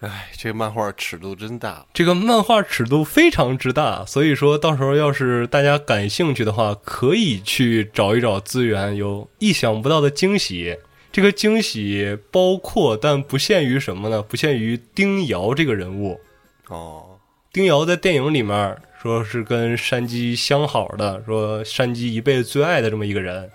[0.00, 10.78] 哎，这个漫画尺度真大，这个漫画尺度非常之大，所以说到时候要是大家感兴趣的话，可以去找一找资源，有意想不到的惊喜。
[11.10, 14.22] 这个惊喜包括但不限于什么呢？
[14.22, 16.20] 不限于丁瑶这个人物。
[16.68, 17.18] 哦，
[17.52, 23.48] 丁瑶在电影里面说是跟山鸡相好的，说山鸡一辈子最爱的这么一个人。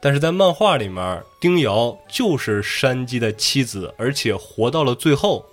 [0.00, 5.44] 但是在漫画里面，丁瑶就是山鸡的妻子，而且活到了最后。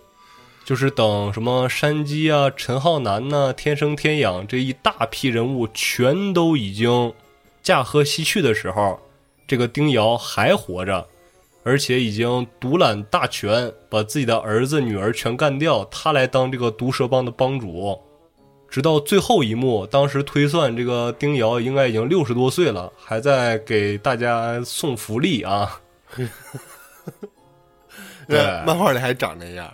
[0.64, 7.12] 就是等什么山鸡啊、陈浩南呐、天生天养这一大批人物全都已经
[7.64, 9.00] 驾鹤西去的时候，
[9.48, 11.08] 这个丁瑶还活着，
[11.64, 18.00] 而且已经独揽大权，把自己的儿子、女儿全干掉，他来当这个毒蛇帮的帮主。
[18.72, 25.80] 直到最后一幕，当时推算这个丁瑶应该已经六十多岁了，还在给大家送福利啊。
[28.28, 29.70] 对漫画里还长那样，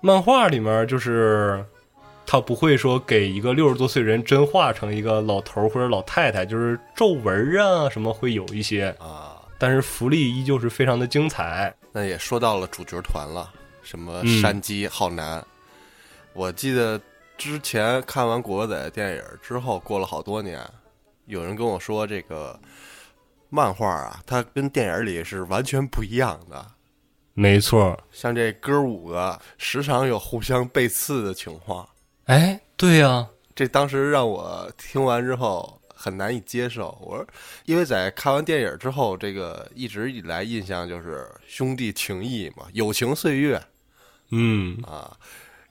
[0.00, 1.62] 漫画里面就是
[2.24, 11.74] 他不会说给一个六十多岁人真化成一个老头儿或者老太太，就是皱纹啊什么会有一些，啊，但是福利依旧是非常的精彩。
[11.92, 13.52] 那也说到了主角团了，
[13.82, 15.44] 什么嗯山鸡、浩南。
[16.32, 16.98] 我记得
[17.36, 20.60] 之前看完《古惑仔》电影之后，过了好多年，
[21.26, 22.58] 有人跟我说这个
[23.50, 26.66] 漫画啊，它跟电影里是完全不一样的。
[27.34, 31.86] 没错，像这哥五个时常有互相背刺的情况，
[32.24, 36.96] 哎，对呀、这当时让我听完之后很难以接受。
[37.02, 37.26] 我说，
[37.66, 43.62] 因为在看完电影之后，这个一直以来印象就是兄弟情谊嘛，友情岁月
[44.30, 45.14] 嗯啊，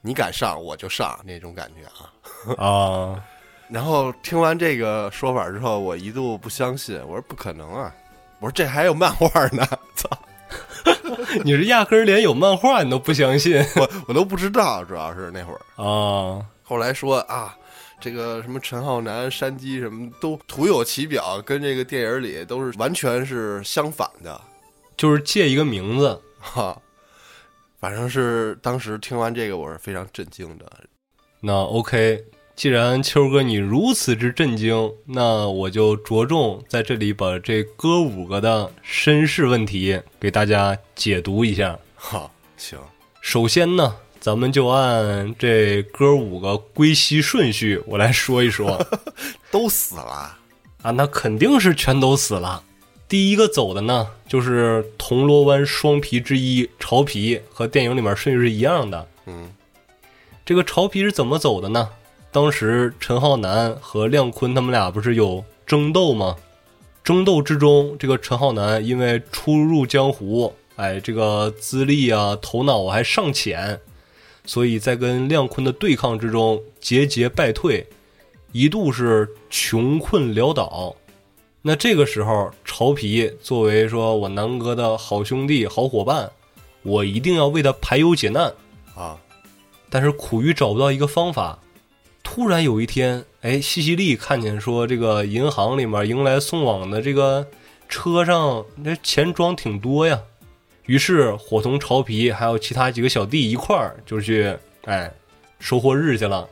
[0.05, 2.63] 你敢上我就上那种感觉啊。
[2.63, 3.23] 啊，
[3.67, 7.91] 然后听完这个说法之后，我一度不相信，我说不可能啊，
[8.39, 10.07] 我说这还有漫画呢，操，
[11.43, 15.83] 你是压根儿连有漫画你都不相信 我我都不知道，主要是那会儿。
[15.83, 16.45] 啊？
[16.61, 17.55] 后来说啊，
[17.99, 24.39] 这个什么陈浩南、山鸡什么都徒有其表，跟这个电影里都是完全是相反的。
[24.97, 26.21] 就是借一个名字。
[26.39, 26.79] 哈，
[27.85, 30.65] 反正是当时听完这个，我是非常震惊的。
[31.39, 32.25] 那 OK，
[32.55, 41.77] 既然秋哥你如此之震惊，那我就着重在这里把这哥五个的身世问题给大家解读一下。
[41.93, 42.27] 哈，
[42.57, 42.79] 行，
[43.21, 48.83] 首先呢，咱们就按这哥五个归西顺序，我来说一说
[49.51, 50.35] 都死了
[50.81, 52.63] 啊，那肯定是全都死了。
[53.07, 59.07] 第一个走的呢，就是铜锣湾双皮之一潮皮，和电影里面顺序是一样的。
[59.27, 59.51] 嗯，
[60.43, 61.89] 这个潮皮是怎么走的呢？
[62.31, 66.35] 当时陈浩南和亮坤他们俩不是有争斗吗？
[67.03, 73.79] 争斗之中，这个陈浩南因为初入江湖，哎，这个资历啊、头脑还尚浅，
[74.45, 77.85] 所以在跟亮坤的对抗之中节节败退，
[78.51, 80.95] 一度是穷困潦倒。
[81.67, 86.31] 那这个时候，曹丕作为说我南哥的好兄弟、好伙伴，
[86.83, 88.53] 我一定要为他排忧解难
[88.93, 89.17] 啊！
[89.89, 91.57] 但是苦于找不到一个方法。
[92.21, 97.47] 突然有一天，哎，西西利看见说这个银行里面迎来送往的这个
[97.89, 100.21] 车上，那钱装挺多呀。
[100.85, 105.11] 于是伙同曹丕还有其他几个小弟一块儿就去哎
[105.57, 106.47] 收获日去了。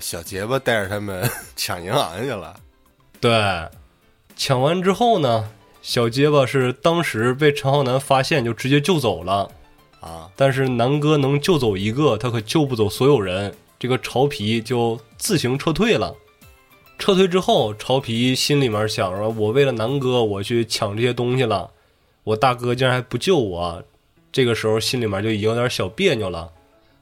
[0.00, 2.58] 小结巴带着他们 抢银行去了。
[3.20, 3.30] 对。
[4.38, 5.50] 抢完之后呢，
[5.82, 9.50] 小结巴是当时被陈浩南发现，就直接救走了，
[9.98, 10.30] 啊！
[10.36, 13.52] 但是南哥能救走一个，他可救不走所有人。
[13.80, 16.14] 这个曹皮就自行撤退了。
[17.00, 21.70] 撤退之后，曹皮心里面想着：“我为了南哥，我去抢这些东西了，
[22.22, 23.82] 我大哥竟然还不救我。”
[24.30, 26.52] 这个时候心里面就已经有点小别扭了。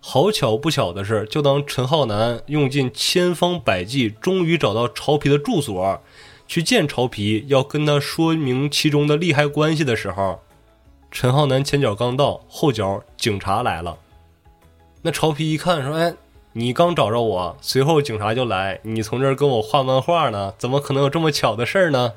[0.01, 6.01] 好巧不巧的是，就当陈浩南用尽千方百计，终于找到曹皮的住所。
[6.49, 10.41] 去见曹丕，要跟他说明其中的利害关系的时候，
[11.11, 13.97] 陈浩南前脚刚到，后脚警察来了。
[15.03, 16.15] 那曹丕一看，说：“哎，
[16.53, 22.13] 你刚找着我，随后警察就来，你从这儿跟我画漫画呢，怎么可能有这么巧的事儿呢？”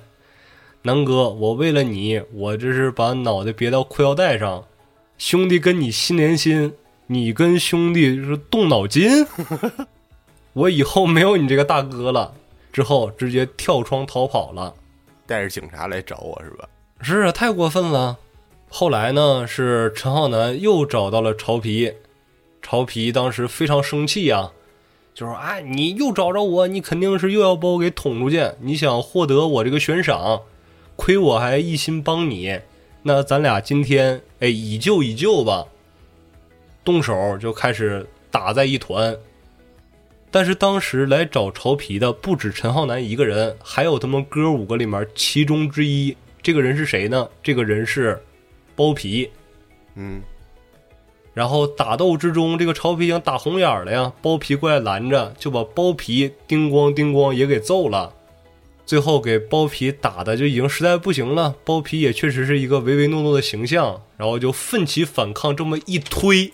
[0.83, 4.63] 南哥，我为了你，我这是把脑袋别到裤腰带上，
[5.17, 6.73] 兄弟跟你心连心，
[7.07, 9.25] 你跟兄弟是动脑筋，
[10.53, 12.33] 我以后没有你这个大哥了。
[12.79, 14.73] 之后直接跳窗逃跑了，
[15.27, 16.65] 带着警察来找我是吧？
[17.01, 18.17] 是啊，太过分了。
[18.69, 21.91] 后来呢，是陈浩南又找到了曹皮，
[22.61, 24.51] 曹皮当时非常生气呀，
[25.13, 30.43] 就说：“哎，你又找着我，你肯定是又要把我给捅出去，你想获得我这个悬赏，
[30.95, 32.61] 亏我还一心帮你，
[33.03, 35.65] 那咱俩今天哎以旧以旧吧。”
[36.85, 39.17] 动手就开始打在一团。
[40.31, 46.15] 但是当时来找曹皮的不止陈浩南一个人，还有他们哥五个里面其中之一。
[46.41, 47.27] 这个人是谁呢？
[47.43, 48.21] 这个人是
[48.75, 49.29] 包皮。
[49.95, 50.21] 嗯。
[51.33, 58.13] 然后打斗之中，这个曹皮想打红眼了呀，包皮过来拦着，就把包皮叮咣叮咣也给揍了。
[58.85, 66.51] 最后给包皮打的就已经实在不行了，包皮也确实是一个唯唯诺诺的形象，然后就奋起反抗，这么一推。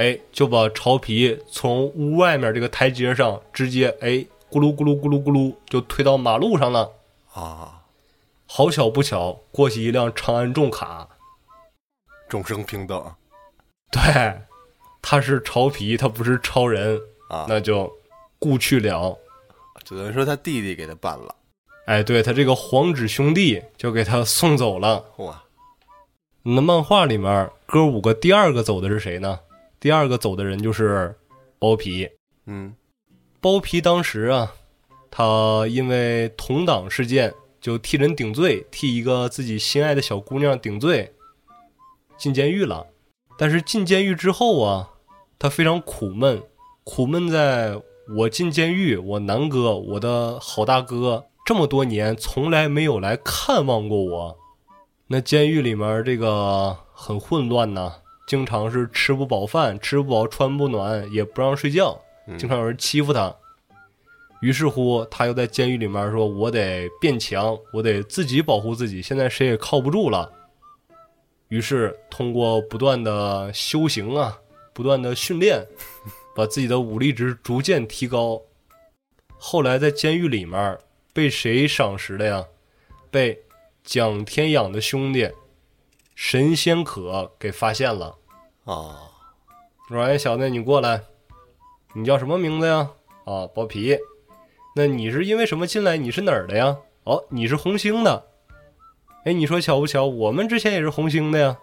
[0.00, 4.12] 哎，就把曹皮从屋外面这个台阶上直接哎
[4.50, 6.90] 咕噜咕噜咕噜咕噜就推到马路上了
[7.34, 7.82] 啊！
[8.46, 11.06] 好巧不巧，过去一辆长安重卡，
[12.30, 13.14] 众生平等。
[13.92, 14.40] 对，
[15.02, 16.98] 他是曹皮，他不是超人
[17.28, 17.92] 啊，那就
[18.38, 19.18] 故去了。
[19.84, 21.34] 只能说他弟弟给他办了。
[21.84, 25.04] 哎，对他这个皇子兄弟就给他送走了。
[25.18, 25.42] 哇！
[26.42, 29.40] 那漫画里面哥五个第二个走的是谁呢？
[29.80, 31.16] 第二个走的人就是
[31.58, 32.06] 包皮，
[32.44, 32.74] 嗯，
[33.40, 34.52] 包皮当时啊，
[35.10, 41.14] 他因为同党事件就替人顶罪，替一个自己心爱的小姑娘顶罪，
[42.18, 42.88] 进监狱了。
[43.38, 44.90] 但是进监狱之后啊，
[45.38, 46.42] 他非常苦闷，
[46.84, 47.80] 苦闷在
[48.18, 54.38] 我进监狱，我南哥，我的好大哥，这么多年从来没有来看望过我。
[55.06, 57.94] 那监狱里面这个很混乱呐。
[58.30, 62.00] 经常是吃不饱饭，吃不饱穿不暖，也不让睡觉，
[62.38, 63.34] 经常有人欺负他。
[64.40, 69.02] 于是乎，他又在监狱里面说：“我得变强，我得自己保护自己。
[69.02, 70.32] 现在谁也靠不住了。”
[71.50, 74.38] 于是通过不断的修行啊，
[74.72, 75.66] 不断的训练，
[76.36, 78.40] 把自己的武力值逐渐提高。
[79.38, 80.78] 后来在监狱里面
[81.12, 82.46] 被谁赏识的呀？
[83.10, 83.36] 被
[83.82, 85.28] 蒋天养的兄弟
[86.14, 88.18] 神仙可给发现了。
[88.70, 89.10] 啊，
[89.88, 91.02] 说哎，小子，你过来，
[91.92, 92.88] 你叫什么名字呀？
[93.24, 93.98] 啊，包皮。
[94.76, 95.96] 那你是因为什么进来？
[95.96, 96.76] 你是哪儿的呀？
[97.02, 98.26] 哦，你是红星的。
[99.24, 100.06] 哎，你说巧不巧？
[100.06, 101.58] 我们之前也是红星的呀。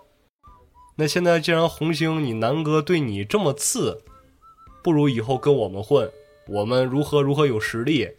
[0.97, 4.03] 那现在既然红星你南哥对你这么次，
[4.83, 6.11] 不如以后跟我们混，
[6.47, 8.09] 我们如何如何有实力。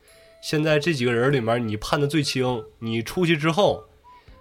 [0.41, 3.85] 现在这几个人里面，你判的最轻，你出去之后，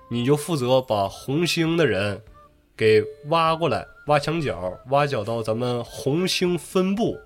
[0.10, 2.24] 你就负责把红星的人
[2.78, 7.18] 给挖过来，挖墙角，挖角到咱们红星分部。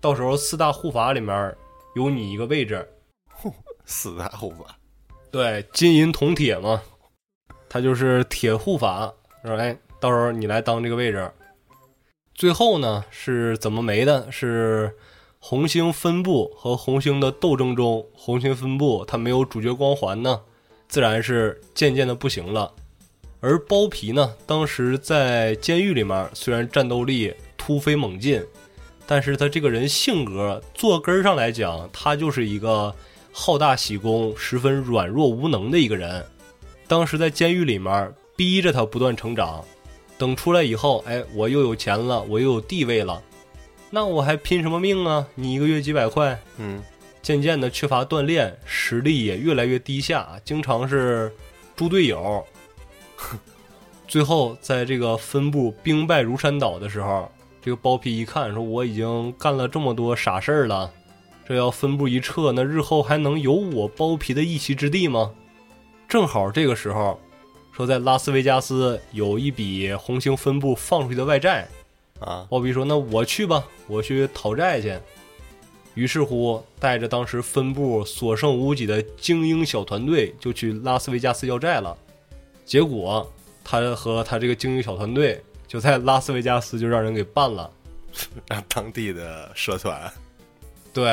[0.00, 1.56] 到时候四大护法里面
[1.94, 2.88] 有你一个位置，
[3.84, 4.76] 四大护法，
[5.30, 6.82] 对，金银铜铁嘛，
[7.68, 9.12] 他就是铁护法，
[9.44, 11.30] 说哎，到时候你来当这个位置。
[12.34, 14.32] 最后呢是怎么没的？
[14.32, 14.96] 是
[15.38, 20.40] 红星分部和红星的斗争中，红星分部他没有主角光环呢，
[20.88, 22.74] 自然是渐渐的不行了。
[23.40, 28.42] 而包皮呢，当时在监狱里面虽然战斗力突飞猛进。
[29.06, 32.94] 但是他这个人性格，坐根儿上来讲，他就是一个
[33.32, 36.24] 好大喜功、十分软弱无能的一个人。
[36.86, 39.64] 当时在监狱里面逼着他不断成长，
[40.16, 43.20] 等出来以后，哎，我又有钱了，我又有地位了，
[43.90, 45.26] 那我还拼什么命啊？
[45.34, 46.80] 你一个月几百块，嗯，
[47.20, 51.32] 渐渐的缺乏锻炼，实力也越来越低下，经常是
[51.74, 52.46] 猪队友。
[54.08, 57.30] 最后在这个分部兵败如山倒的时候。
[57.62, 60.90] 这个包皮一看，说我已经干了这么多傻事儿了，
[61.46, 65.32] 这要分部一撤，那日后还能有我包皮的一席之地吗？
[66.08, 67.20] 正好这个时候，
[67.70, 71.68] 说在拉斯维加斯有一笔红星分部放出去的外债，
[72.18, 74.98] 啊，包皮说那我去吧，我去讨债去。
[75.92, 81.94] 于是乎，带着当时分部所剩无几的精英小团队，就去拉斯维加斯要债了。
[82.70, 83.28] 结果
[83.64, 85.42] 他和他这个精英小团队。
[85.66, 87.70] 就在拉斯维加斯就让人给办了，
[88.48, 90.12] 让当地的社团，
[90.92, 91.04] 对，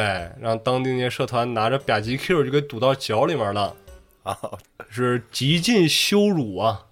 [0.41, 3.76] 让当地那些社团拿着吧唧 Q 就给堵到脚里面了，
[4.24, 4.36] 啊，
[4.89, 6.84] 是极尽羞辱啊！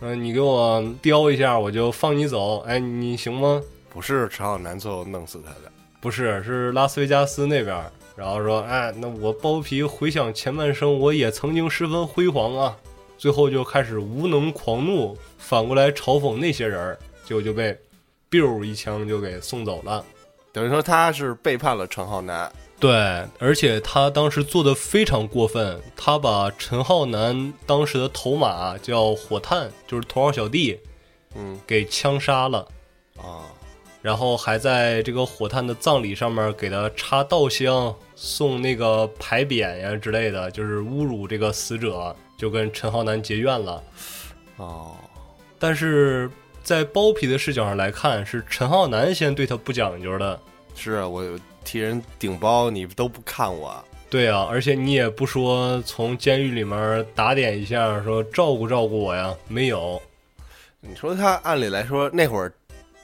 [0.00, 2.58] 嗯，你给我叼一下，我就放你走。
[2.66, 3.62] 哎，你行吗？
[3.88, 7.82] 不是陈浩南最后弄死他的，不是，是拉斯维加斯那边。
[8.14, 12.76] 然后说，哎，那我包皮回想前半生，我也曾经十分辉煌啊。
[13.18, 17.76] 最后就开始无能狂怒，反过来嘲讽那些人，结果就被
[18.30, 20.04] ，biu 一枪就给送走了。
[20.52, 22.50] 等于说他是背叛了陈浩南。
[22.78, 22.92] 对，
[23.38, 30.78] 而且他当时做的非常过分，他把陈浩南当时的头马叫火炭，就是头号小弟，
[31.34, 32.68] 嗯，给枪杀了。
[33.16, 33.48] 啊，
[34.02, 42.14] 然后还在这个火炭的葬礼上面给他插稻香，送那个牌匾呀之类的，就是侮辱这个死者。
[42.36, 43.82] 就跟陈浩南结怨了，
[44.56, 44.94] 哦，
[45.58, 46.30] 但是
[46.62, 50.38] 在包皮的视角上来看，是陈浩南先对他不讲究的。
[50.74, 51.24] 是啊，我
[51.64, 53.82] 替人顶包，你都不看我。
[54.10, 60.00] 对啊，而且你也不说从监狱里面打点一下，说照顾照顾我呀，没有。
[60.80, 62.52] 你说他按理来说那会儿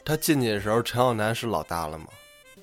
[0.05, 2.07] 他进去的时候，陈浩南是老大了吗？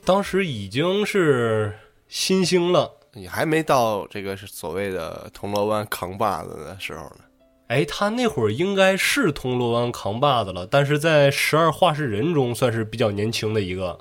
[0.05, 1.73] 当时已经是
[2.07, 2.91] 新星了。
[3.19, 7.17] 你还没到这个是所谓的铜锣湾扛把子的时候呢。
[7.67, 13.99] 哎，他那会儿应该是铜锣湾扛把子了，但是在十二画事人中算是比较年轻的一个。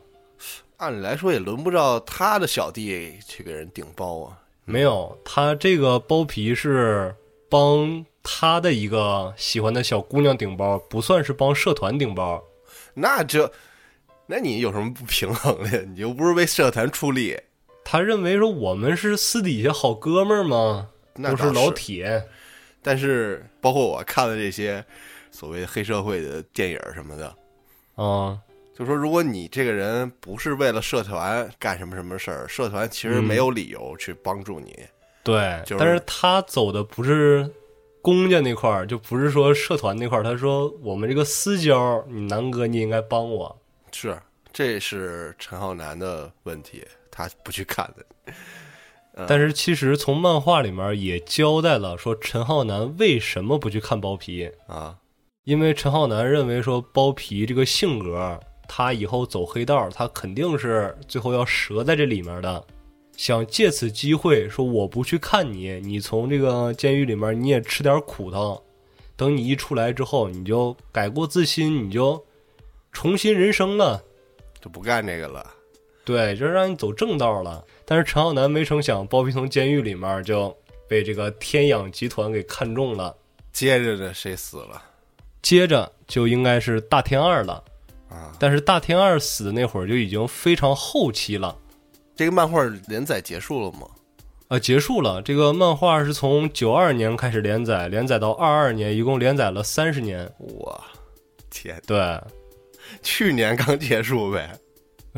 [0.76, 4.38] 按理来说也轮不着他的小弟去给人顶包啊。
[4.64, 7.12] 没有，他这个包皮是
[7.50, 12.40] 帮他的一个喜欢的小姑娘顶包，不算是帮社团顶包。
[12.94, 13.50] 那这，
[14.28, 15.82] 那你有什么不平衡的？
[15.82, 17.36] 你又不是为社团出力。
[17.91, 20.91] 他认为说我们是私底下好哥们儿吗？
[21.14, 22.22] 不是老铁。
[22.82, 24.84] 但是包括我看的这些
[25.30, 27.34] 所谓黑社会的电影什么的，
[27.95, 28.39] 啊，
[28.76, 34.84] 就说如果你这个人不是为了社团干什么什么事儿，社团其实没有理由去帮助你。
[35.22, 37.51] 对，但是他走的不是
[38.03, 40.22] 公家那块儿，就不是说社团那块儿。
[40.22, 43.59] 他说我们这个私交，你南哥你应该帮我。
[43.93, 44.14] 是，
[44.53, 46.86] 这是陈浩南的问题。
[47.18, 54.96] 他不去看的，但是其实从漫画里面也交代了，说陈浩南为什么不去看包皮啊？
[55.42, 58.38] 因为陈浩南认为说包皮这个性格，
[58.68, 62.64] 他以后走黑道，他肯定是最后要折在这里面的。
[63.16, 68.62] 想借此机会说，我不去看你，你从这个监狱里面你也吃点苦头，
[69.16, 72.24] 等你一出来之后，你就改过自新，你就
[72.92, 74.00] 重新人生了，
[74.60, 75.44] 就不干这个了。
[76.09, 77.62] 对，就是让你走正道了。
[77.84, 80.56] 但是陈浩南没成想，包皮从监狱里面就
[80.88, 83.14] 被这个天养集团给看中了。
[83.52, 84.82] 接着呢，谁死了？
[85.42, 87.62] 接着就应该是大天二了
[88.09, 88.32] 啊！
[88.40, 91.54] 但是大天二死的那会儿就已经非常后期了。
[92.16, 93.86] 这个漫画连载结束了吗？
[94.48, 95.20] 啊，结束了。
[95.20, 100.24] 这个漫画是从九二年开始连载，连载到二二年，一共连载了三十年。
[100.61, 100.82] 哇
[101.50, 102.18] 天，对，
[103.02, 104.59] 去年刚结束呗，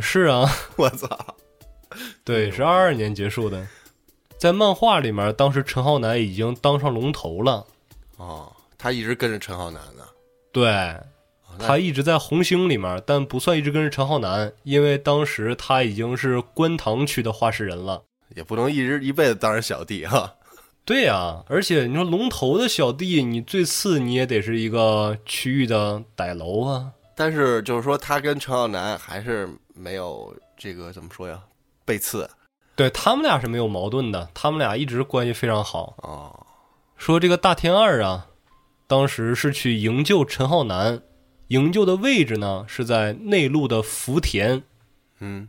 [0.01, 1.37] 是啊， 我操，
[2.25, 3.67] 对，是二二年结束的。
[4.39, 7.67] 在漫画里面，当时陈浩南已经当上龙头了。
[8.17, 10.03] 哦，他一直跟着陈浩南呢。
[10.51, 10.97] 对，
[11.59, 18.03] 他一直在红星里面，但不算一直跟着陈浩南，因为当时他已经是观塘区的话事人了。
[18.35, 20.35] 也不能一直一辈子当人小弟哈。
[20.87, 26.91] 对呀、而且你说龙头的小弟，你最次你也得是一个区域的歹楼啊。
[27.15, 29.49] 但是就是说，他跟陈浩南还是
[29.81, 31.43] 没有这个怎么说呀？
[31.87, 32.29] 背刺
[32.77, 35.95] 对他们俩是没有矛盾的，他们俩一直关系非常好。
[35.99, 36.47] 哦，
[36.97, 38.29] 说这个大天二啊，
[38.87, 41.03] 当时是去营救陈浩南，
[41.49, 44.63] 营救的位置呢是在内陆的福田。
[45.19, 45.49] 嗯，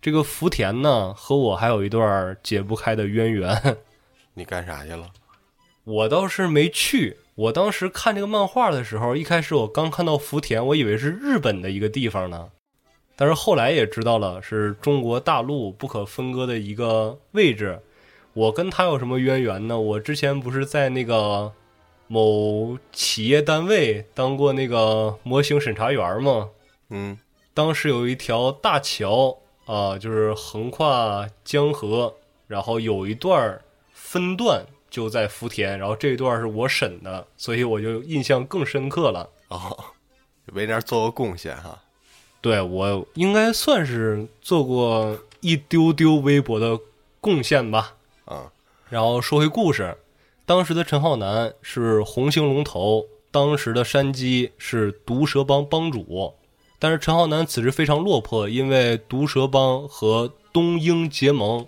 [0.00, 3.76] 这个福田呢，和我还有一段解不开的渊源。
[4.34, 5.10] 你干啥去了？
[5.84, 12.50] 我倒是没去，我当时看这个漫画的时候，一开始我刚看到福田，我以为是日本的一个地方呢，
[13.22, 17.80] 但是后来也知道了是中国大陆不可分割的一个位置。
[18.32, 19.78] 我跟他有什么渊源呢？
[19.78, 21.52] 我之前不是在那个
[22.08, 26.50] 某企业单位当过那个模型审查员吗？
[26.88, 27.16] 嗯，
[27.54, 32.12] 当时有一条大桥啊，就是横跨江河，
[32.48, 33.60] 然后有一段
[33.92, 39.30] 分段就在福田，然后这一段是我审的，所以我就印象更深刻了。
[39.46, 39.78] 哦，
[40.54, 41.80] 为那儿做个贡献哈。
[42.42, 46.78] 对我应该算是做过一丢丢微薄的
[47.20, 47.94] 贡献吧。
[48.24, 48.52] 啊，
[48.90, 49.96] 然后说回故事，
[50.44, 56.34] 当时的陈浩南是红星龙头，当时的山鸡是毒蛇帮帮主，
[56.78, 61.66] 但是陈浩南此时非常落魄，因为毒蛇帮和东英结盟，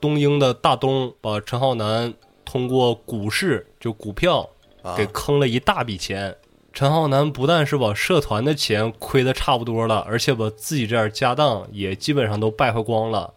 [0.00, 2.12] 东英的大东把陈浩南
[2.44, 4.48] 通过股市就股票
[4.82, 6.34] 啊给坑了一大笔钱。
[6.74, 13.32] 陈浩南不但是把社团的钱亏得差不多了，而且把自己这点家当也基本上都败坏光了。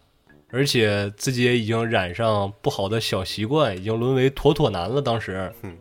[0.50, 5.02] 而且自己也已经染上不好的小习惯，已经沦为妥妥男了。
[5.02, 5.78] 当时，嗯，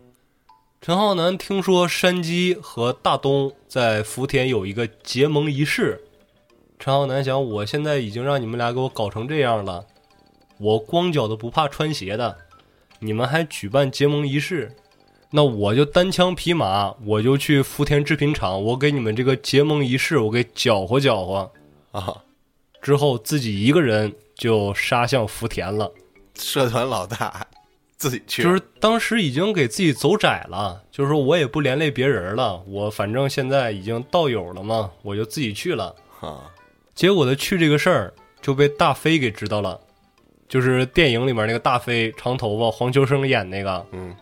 [0.82, 6.02] 陈浩南听说山鸡和大东在福田有一个结盟仪式，
[6.78, 9.86] 陈浩南想，我现在已经让你们俩给我搞成这样了，
[10.58, 12.36] 我光脚的不怕穿鞋的，
[12.98, 14.74] 你们还举办结盟仪式，
[15.30, 21.50] 那我就单枪匹马，我就去福田制品厂，我给你们这个结盟仪式，我给搅和搅和。
[21.92, 22.22] 啊，
[22.80, 25.90] 之后自己一个人就杀向福田了，
[26.38, 27.46] 社团老大
[27.96, 35.94] 自己去，就是当时已经给自己走窄了，就是说我也不连累别人了，我反正现在已经道友了嘛，我就自己去了。
[36.20, 36.50] 啊，
[36.94, 39.80] 结果他去这个事儿就被大飞给知道了，
[40.48, 44.14] 就是电影里面那个大飞，长头发，黄秋生演那个，嗯，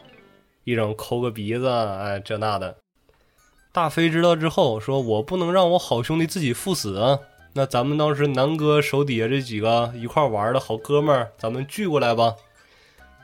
[0.64, 2.76] 一整抠个鼻子，哎，这那的。
[3.72, 7.18] 大飞知道之后说：“我不能让我好兄弟自己赴死啊！
[7.54, 12.34] 那咱们当时南哥手底下这几个一块玩的好哥们儿，咱们聚过来吧。”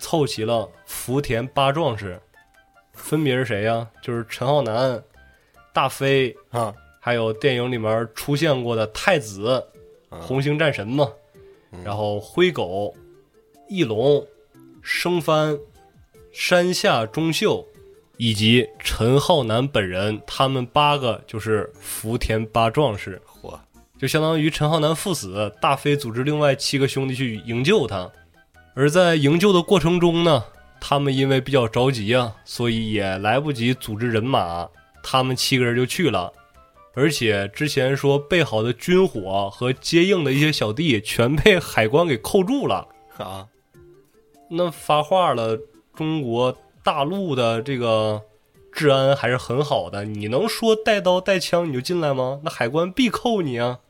[0.01, 2.19] 凑齐了福田八壮士，
[2.95, 3.87] 分别是谁呀？
[4.03, 5.03] 就是陈浩南、
[5.75, 9.63] 大飞，啊，还有电影里面出现过的太子、
[10.09, 11.09] 啊红星战神嘛，
[11.71, 12.93] 嗯然后灰狗、
[13.69, 14.27] 翼龙、
[14.83, 15.57] 生番、
[16.33, 17.67] 山下忠秀，
[18.17, 23.59] 以及陈浩南本人，他们八个就是福田八壮士，嚯，
[23.99, 28.11] 就相当于陈浩南赴死，大飞组织另外七个兄弟去营救他。
[28.75, 30.45] 而在营救的过程中呢，
[30.81, 34.69] 他们因为比较着急啊，所以也来不及组织人马，
[35.03, 36.33] 他们七个人就去了。
[36.95, 42.87] 而且之前说备好的军火和接应的一些小弟，全被海关给扣住了。
[43.17, 43.47] 啊，
[44.51, 45.59] 那发话了，
[45.95, 48.23] 中国大陆的这个
[48.73, 52.41] 治安还是很好的，你能说带刀带枪你就进来吗？
[52.45, 53.81] 那海关必扣你啊！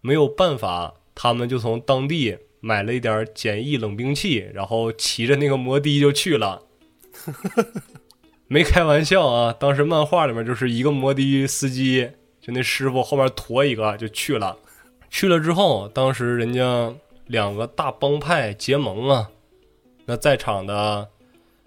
[0.00, 6.62] 没有办法，他们就从当地买了一点简易冷兵器，然后骑着那个摩的就去了。
[8.48, 9.52] 没开玩笑啊！
[9.52, 14.56] 当时漫画里面就是一个摩的司机，就那师傅后面驮一个就去了。
[15.08, 16.94] 去了之后，当时人家
[17.26, 19.30] 两个大帮派结盟啊，
[20.06, 21.08] 那在场的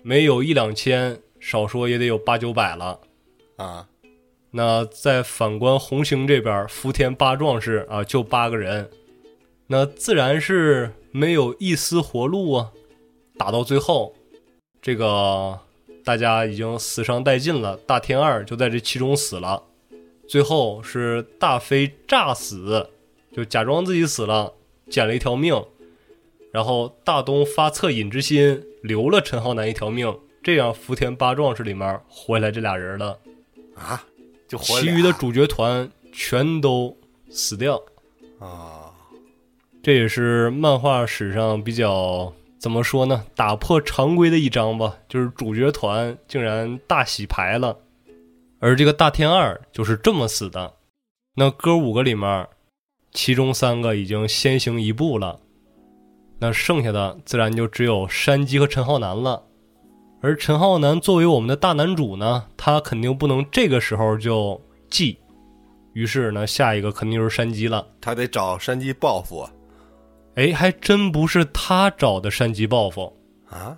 [0.03, 2.99] 没有一两千，少说也得有八九百了。
[3.55, 3.87] 啊，
[4.51, 8.89] 那再反观红星这边，福田八壮士啊，就八个人，
[9.67, 12.71] 那自然是没有一丝活路啊。
[13.37, 14.13] 打到最后，
[14.81, 15.57] 这个
[16.03, 19.63] 大家已经死伤殆尽了，大天二就在这其中死了。
[20.27, 22.89] 最后是大飞诈死，
[23.31, 24.53] 就假装自己死了，
[24.89, 25.63] 捡了一条命。
[26.53, 33.17] 然后大东发恻隐之心留了陈浩南一条命，这样福田八壮士里面活下来这俩人了，
[33.75, 34.05] 啊，
[34.47, 36.95] 就活其余的主角团全都
[37.31, 37.81] 死掉。
[38.39, 38.93] 啊，
[39.81, 43.25] 这也是漫画史上比较怎么说呢？
[43.35, 47.79] 打破常规的一章吧，就是主角团竟然大洗牌了，
[48.59, 50.75] 而这个大天二就是这么死的。
[51.35, 52.47] 那哥五个里面，
[53.11, 55.39] 其中三个已经先行一步了，
[56.43, 59.41] 那剩下的自然就只有山鸡和陈浩南了。
[60.21, 65.17] 而陈浩南作为我们的大男主呢，他肯定不能这个时候就记，
[65.93, 67.87] 于是呢，下一个肯定就是山鸡了。
[68.01, 69.49] 他得找山鸡报复啊
[70.35, 73.15] 哎，还真不是他找的山鸡报复，
[73.49, 73.77] 啊！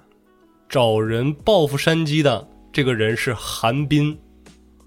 [0.68, 4.18] 找人报复山鸡的这个人是韩冰，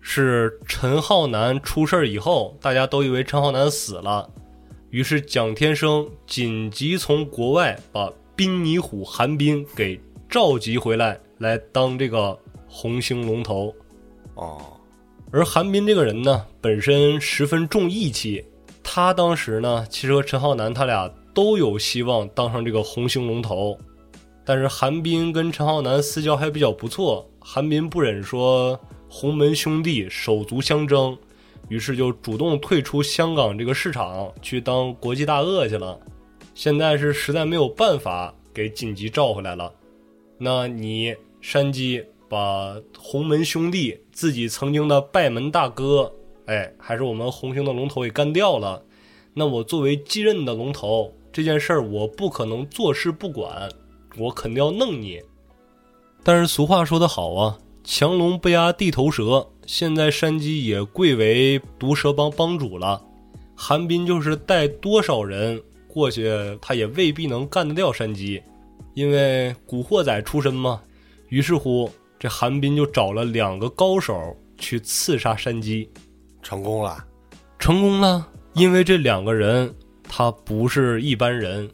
[0.01, 4.29] 是陈浩南出事儿以后，大家都以为陈浩南死了，
[4.91, 13.75] 于是蒋天生紧急从国外把滨尼虎韩冰给召集回来，来当这个红星龙头。
[14.35, 14.63] 哦，
[15.31, 18.45] 而韩冰这个人呢，本身十分重义气，
[18.83, 23.79] 他当时呢，其实和陈浩南他俩都有希望当上这个红星龙头，
[24.45, 31.17] 但是韩冰跟陈浩南私交还比较不错，韩冰不忍说洪门兄弟手足相争，
[31.69, 35.99] 于是就主动退出香港这个市场，去当国际大鳄去了。
[36.55, 39.73] 现在是实在没有办法给紧急召回来了，
[40.39, 46.13] 那你山鸡把洪门兄弟自己曾经的拜门大哥，
[46.47, 48.83] 哎，还是我们红星的龙头给干掉了。
[49.35, 53.71] 那我作为继任的龙头，这件事儿我不可能坐视不管，
[54.17, 55.23] 我肯定要弄你。
[56.25, 57.57] 但是俗话说得好啊，
[57.91, 59.49] 强龙不压地头蛇。
[59.65, 63.03] 现在山鸡也贵为毒蛇帮帮主了，
[63.55, 66.31] 韩冰就是带多少人过去，
[66.61, 68.43] 他也未必能干得掉山鸡，
[68.93, 70.83] 因为古惑仔出身嘛。
[71.29, 75.91] 于是乎，这韩冰就找了两个高手去刺杀山鸡，
[76.43, 77.03] 成功了
[77.59, 78.29] 成功了。
[78.53, 79.75] 因为这两个人
[80.07, 81.67] 他不是一般人，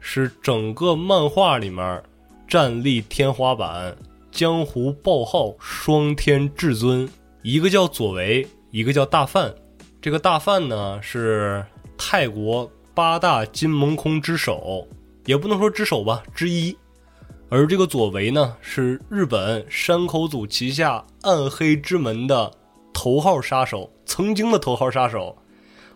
[0.00, 2.02] 是整个漫画里面
[2.48, 3.94] 战力天花板、
[4.36, 7.08] 江湖报号双天至尊，
[7.40, 9.54] 一个叫左为，一个叫大范。
[9.98, 11.64] 这个大范呢是
[11.96, 14.86] 泰国八大金蒙空之首，
[15.24, 16.76] 也不能说之首吧，之一。
[17.48, 22.52] 而这个左为呢，是日本山口组旗下暗黑之门的
[22.92, 25.34] 头号杀手，曾经的头号杀手，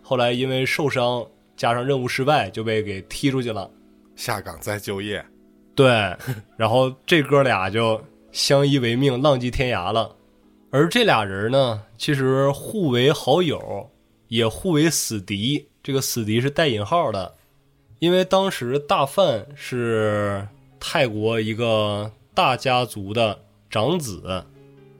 [0.00, 1.22] 后来因为受伤
[1.58, 3.70] 加上任务失败，就被给踢出去了。
[4.16, 5.22] 下岗再就业，
[5.74, 6.16] 对，
[6.56, 8.02] 然后这哥俩就
[8.32, 10.16] 相依为命，浪迹天涯了。
[10.70, 13.90] 而这俩人呢，其实互为好友，
[14.28, 15.68] 也互为死敌。
[15.82, 17.34] 这个死敌是带引号的，
[17.98, 20.46] 因为当时大范是
[20.78, 24.44] 泰国一个大家族的长子，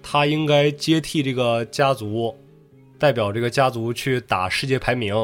[0.03, 2.35] 他应该接替这个家族，
[2.99, 5.15] 代表这个家族去打世界排名。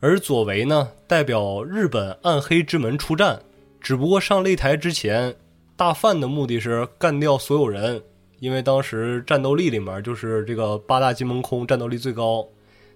[0.00, 3.40] 而左为呢，代表日本暗黑之门出战。
[3.80, 5.34] 只不过上擂台之前，
[5.78, 8.02] 大范的目的是干掉所有人，
[8.40, 12.44] 因为当时战斗力里面就是这个八大金门空战斗力最高，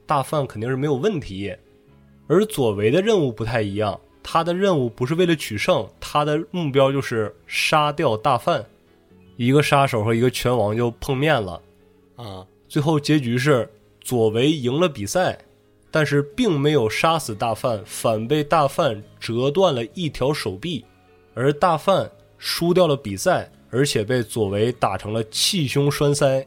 [0.05, 1.55] 大范肯定是没有问题。
[2.27, 8.67] 而左为的任务不太一样，他的任务不是为了取胜，他的目标就是杀掉大范。
[9.37, 11.63] 一个杀手和一个拳王就碰面了，
[12.17, 13.71] 啊，最后结局是
[14.01, 15.39] 左为赢了比赛，
[15.93, 20.85] 但是并没有杀死大范，反被大范折断了一条手臂，
[21.33, 22.11] 而大范
[22.45, 26.45] 输掉了比赛，而且被左为打成了气胸栓塞。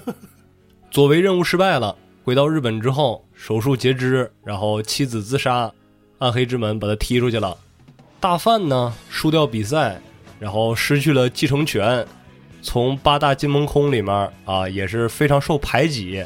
[0.90, 1.94] 左为任务失败了，
[2.24, 5.70] 回到日本之后手术截肢，然后妻子自杀，
[6.20, 7.54] 暗黑之门把他踢出去了。
[8.18, 10.00] 大范呢输掉比赛，
[10.38, 12.06] 然后失去了继承权，
[12.62, 16.24] 从八大金门空里面啊也是非常受排挤，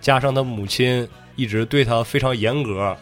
[0.00, 2.96] 加上他母亲一直对他非常严格，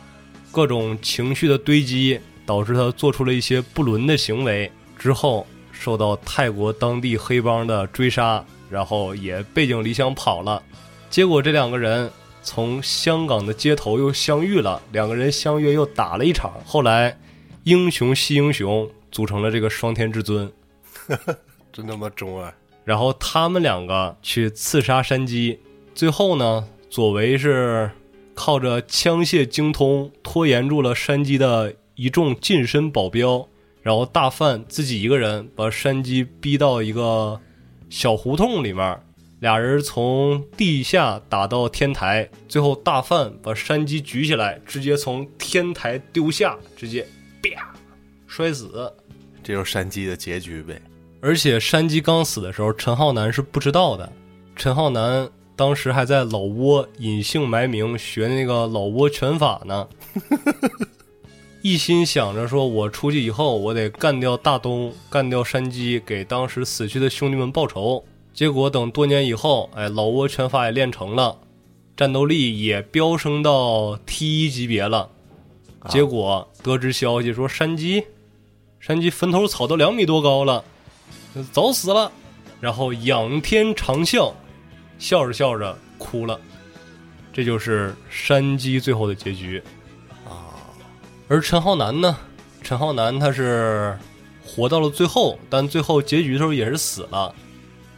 [0.50, 4.72] 各种情绪的堆积，导致他做出了一些不伦的行为。
[4.98, 10.62] 之后受到泰国当地黑帮的追杀，然后也背井离乡跑了。
[11.08, 12.10] 结果这两个人
[12.42, 16.52] 从香港的街头又相遇了，两个人相约又打了一场。
[16.64, 17.18] 后来
[17.64, 20.52] 英雄惜英雄，组成了这个双天至尊。
[21.72, 22.52] 真他妈中啊！
[22.84, 25.58] 然后他们两个去刺杀山鸡，
[25.94, 27.90] 最后呢，左为是
[28.34, 33.46] 靠着枪械精通拖延住了山鸡的一众近身保镖，
[33.86, 37.40] 然后大范自己一个人把山鸡逼到一个
[37.88, 38.98] 小胡同里面，
[39.38, 47.06] 俩人从地下打到天台，最后大范把山鸡举起来，直接从天台丢下，直接
[47.40, 47.72] 啪
[48.26, 48.92] 摔死。
[49.40, 50.82] 这就是山鸡的结局呗。
[51.20, 54.12] 而且山鸡刚死的时候，陈浩南是不知道的。
[54.56, 59.88] 陈浩南当时还在老挝隐姓埋名学那个老挝拳法呢，
[61.68, 68.04] 一心想着说，我出去以后，我得干掉大东，干掉山鸡，给当时死去的兄弟们报仇。
[68.32, 71.38] 结果等多年以后，哎，老挝拳法也练成了，
[71.96, 75.10] 战斗力也飙升到 T 一级别了。
[75.88, 78.04] 结果得知消息说，山鸡，
[78.78, 80.62] 山鸡坟头草都两米多高了。
[81.50, 82.12] 早死了，
[82.60, 84.32] 然后仰天长啸，
[85.00, 86.40] 笑着笑着哭了，
[87.32, 89.60] 这就是山鸡最后的结局。
[91.28, 92.16] 而陈浩南呢？
[92.62, 93.98] 陈浩南他是
[94.44, 97.34] 活到了最后，但最后结局的时候也是死了。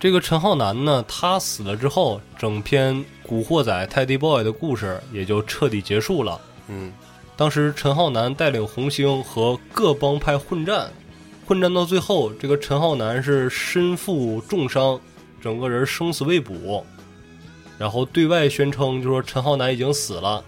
[0.01, 6.41] 这个陈浩南呢，他死了之后，整篇《古惑仔》泰迪 boy 的故事也就彻底结束了。
[6.68, 6.91] 嗯，
[7.37, 10.91] 当时陈浩南带领红星和各帮派混战。
[11.47, 14.99] 混战到最后，这个陈浩南是身负重伤，
[15.41, 16.85] 整个人生死未卜。
[17.79, 20.43] 然后对外宣称就说陈浩南已经死了，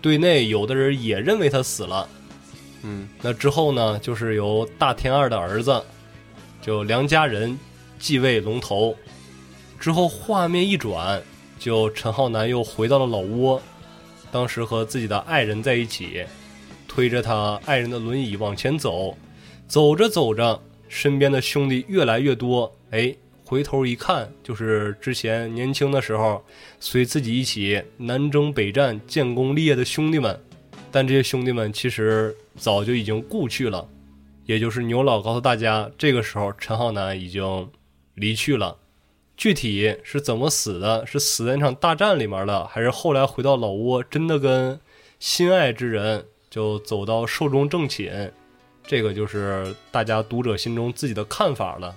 [0.00, 2.08] 对内有的人也认为他死了。
[2.82, 5.82] 嗯，那之后呢，就是由大天二的儿子，
[6.62, 7.58] 就梁家仁
[7.98, 8.96] 继位龙头。
[9.78, 11.22] 之后画面一转，
[11.58, 13.60] 就陈浩南又回到了老挝，
[14.30, 16.24] 当时和自己的爱人在一起，
[16.86, 19.16] 推着他爱人的轮椅往前走。
[19.66, 22.70] 走着走着，身边的兄弟越来越多。
[22.90, 23.14] 哎，
[23.44, 26.44] 回头一看，就是之前年轻的时候
[26.80, 30.38] 随自己一起南征北战、建功立业的兄弟们。
[30.90, 33.88] 但这些兄弟们其实早就已经故去了。
[34.46, 37.70] 也就是牛老告诉大家，这个时候陈浩南已经
[38.14, 38.76] 离去了。
[39.36, 41.06] 具体是怎么死的？
[41.06, 44.78] 是死在那场大战里面了，还是后来回到老挝，真的跟
[45.18, 48.32] 心爱之人就走到寿终正寝？
[48.82, 51.94] 这个就是大家读者心中自己的看法了，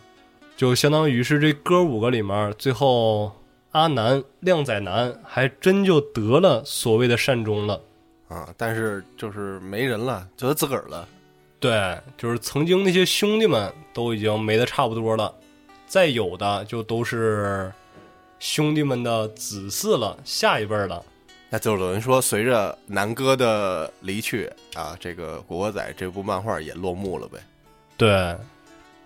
[0.55, 3.31] 就相当于是这哥五个里面，最后
[3.71, 7.81] 阿南、靓仔男还真就得了所谓的善终了
[8.33, 8.53] 啊！
[8.57, 11.07] 但是就是没人了，就他自个儿了。
[11.59, 15.33] 对，就是曾经那些兄弟们都已经没的差不多了，
[15.85, 17.71] 再有的就都是
[18.39, 21.03] 兄弟们的子嗣了，下一辈了。
[21.49, 27.37] 那就等于说，随着南哥的离去啊，这个《古惑仔》这部漫画也落幕了呗。
[27.95, 28.35] 对，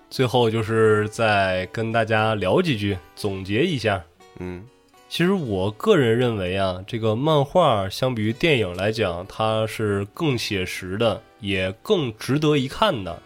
[0.09, 4.01] 最后就是再跟大家聊几句，总结一下。
[4.39, 4.65] 嗯，
[5.09, 13.21] 其实我个人认为啊，这个漫画相比于电影来讲，它是更写实的，也更值得一看的。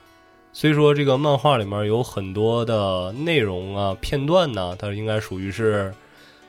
[0.53, 5.93] 虽说这个漫画里面有很多的内容啊、片段呢，它应该属于是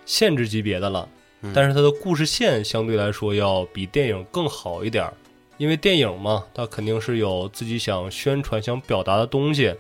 [0.05, 1.09] 限制级别的了。
[1.55, 5.15] 但是它的故事线相对来说要比电影更好一点儿，
[5.57, 9.75] 因为电影嘛，它肯定是有自己想宣传、想表达的东西，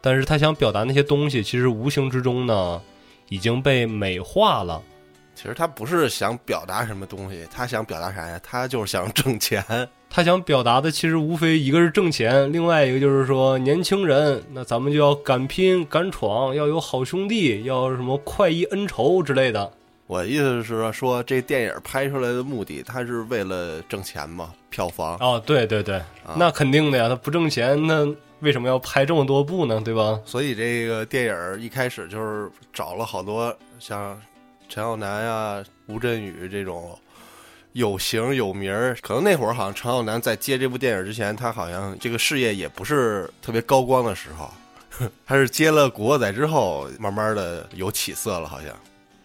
[0.00, 2.82] 但是他想表达那些东西，其实无形之中呢
[3.28, 4.82] 已经被美化了。
[5.34, 8.40] 其实他不是想表达什么东西，他想表达啥呀？
[8.42, 9.64] 他就是想挣钱。
[10.08, 19.72] 他想表达的其实无非一个是挣钱，另外一个就是说年轻人，那咱们就要敢拼敢闯，要有好兄弟，要什么快意恩仇之类的。
[20.06, 24.52] 我意思是说，说这电影拍出来的目的，他是为了挣钱嘛？
[24.70, 26.00] 票房哦，对对对，
[26.36, 28.06] 那肯定的呀，他不挣钱，那
[28.40, 29.80] 为什么要拍这么多部呢？
[29.84, 30.20] 对吧？
[30.24, 34.20] 所以这个电影一开始就是找了好多像
[34.68, 36.98] 陈浩南啊、吴镇宇这种
[37.72, 38.96] 有型有名儿。
[39.00, 44.50] 可能那会儿好像陈浩南在接这部电影之前，他好像这个事业也不是特别高光的时候，
[45.26, 48.68] 他是接了《古惑仔》之后，慢慢的有起色了，好像。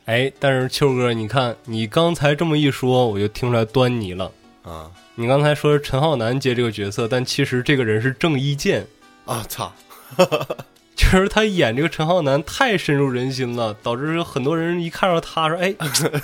[0.05, 4.31] 哎，但是秋哥，你看你刚才这么一说，我就听出来端倪了
[4.63, 4.89] 啊！
[5.13, 8.87] 你刚才说陈浩南接这个角色，但其实这个人是郑伊健
[9.25, 9.45] 啊！
[9.47, 9.71] 操，
[11.11, 15.73] 就是他演这个陈浩南太深入人心了，导致很多人一看到他说：“哎，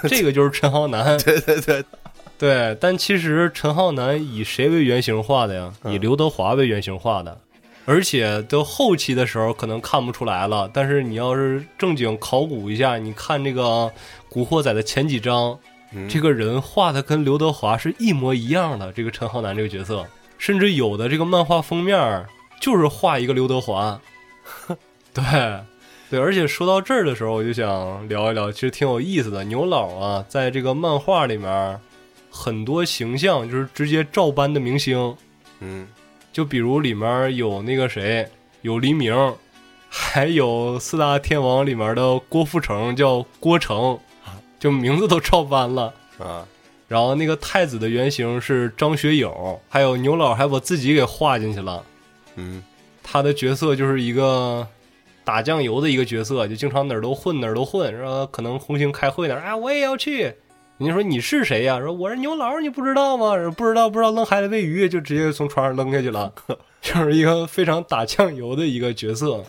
[0.10, 1.18] 这个就是陈浩南。
[1.24, 1.84] ”对对对
[2.38, 5.72] 对，但其实陈浩南以谁为原型画的呀？
[5.86, 7.38] 以刘德华为原型画的。
[7.86, 13.64] 而且到后期的时候可能看不出来了，但是你要是正经考古一下，你看这个
[14.28, 15.58] 《古惑仔》的前几章，
[16.10, 18.92] 这个人画的跟刘德华是一模一样的。
[18.92, 20.06] 这个陈浩南这个角色，
[20.38, 22.26] 甚至有的这个漫画封面
[22.60, 23.98] 就是画一个刘德华。
[25.16, 25.60] 对，
[26.12, 29.44] 对，而且说到这儿的时候，我就想聊一聊，其实挺有意思的。
[29.46, 31.80] 牛老啊，在这个漫画里面，
[32.30, 35.16] 很多形象就是直接照搬的明星。
[35.62, 35.88] 嗯。
[36.34, 38.28] 就比如里面有那个谁，
[38.62, 39.16] 有黎明，
[39.88, 43.98] 还有四大天王里面的郭富城，叫郭成，
[44.60, 46.46] 就名字都照搬了啊。
[46.90, 51.82] 然后那个太子的原型是张学友，还有牛老还把自己给画进去了。
[52.36, 52.62] 嗯，
[53.02, 54.68] 他的角色就是一个
[55.26, 60.34] 打酱油的一个角色，就经常哪儿都混哪儿都混，说可能红星开会呢，啊我也要去。
[60.78, 61.80] 人家说你是谁呀？
[61.80, 63.36] 说我是牛老，你不知道吗？
[63.38, 66.32] 说不知道不知道，扔海里喂鱼，就直接从床上扔下去了，
[66.82, 69.44] 就是一个非常打酱油的一个角色。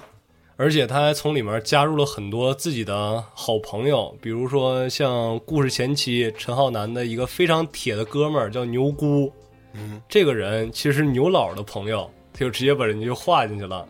[0.59, 9.31] 而且他还从里面加入了很多自己的好朋友，比如说像故事前期陈浩南的一个非常铁的哥们儿叫牛姑，
[9.74, 13.87] 嗯，这个人其实是牛老的朋友，他就直接把人家就画进去了。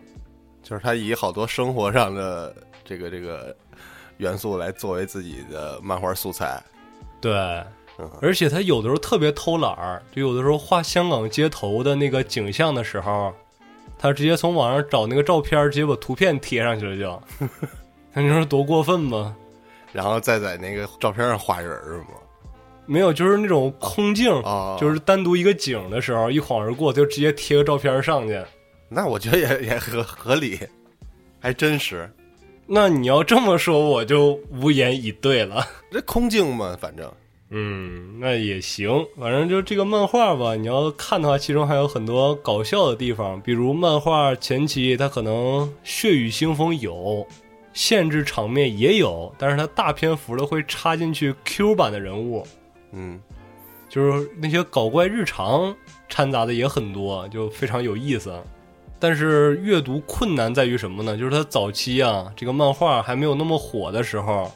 [0.68, 2.52] 就是他以好多生活上的
[2.84, 3.54] 这个这个
[4.16, 6.60] 元素来作为自己的漫画素材。
[7.20, 7.32] 对，
[7.98, 13.32] 嗯而且他有的时候特别偷懒儿，就有的时候画香港街头的那个景象的时候，
[13.96, 17.22] 他直接从网上找那个照片儿，直接把图片贴上去了就，
[18.20, 19.36] 你说多过分吗？
[19.92, 22.08] 然后再在那个照片上画人儿是吗？
[22.86, 28.42] 没有，就是那种空镜，啊，就是单独一个景的时候，一晃而过，就直接贴个照片上去。
[28.88, 30.58] 那我觉得也也合合理，
[31.40, 32.10] 还真实。
[32.66, 35.64] 那你要这么说，我就无言以对了。
[35.90, 37.12] 这空镜嘛，反正
[37.50, 47.24] 嗯，那也行，反正就这个漫画吧，你要看的话，其中还有很多搞笑的地方，比如漫画前期它可能血雨腥风有，
[47.72, 52.44] 限制场面也有，但是它大篇幅的会插进去 Q 版的人物，
[52.90, 53.20] 嗯，
[53.88, 55.72] 就是那些搞怪日常
[56.08, 58.32] 掺杂的也很多，就非常有意思。
[58.98, 61.16] 但是阅读困难在于什么呢？
[61.16, 64.50] 就是它早期啊，这个漫画还没有那么火的时候，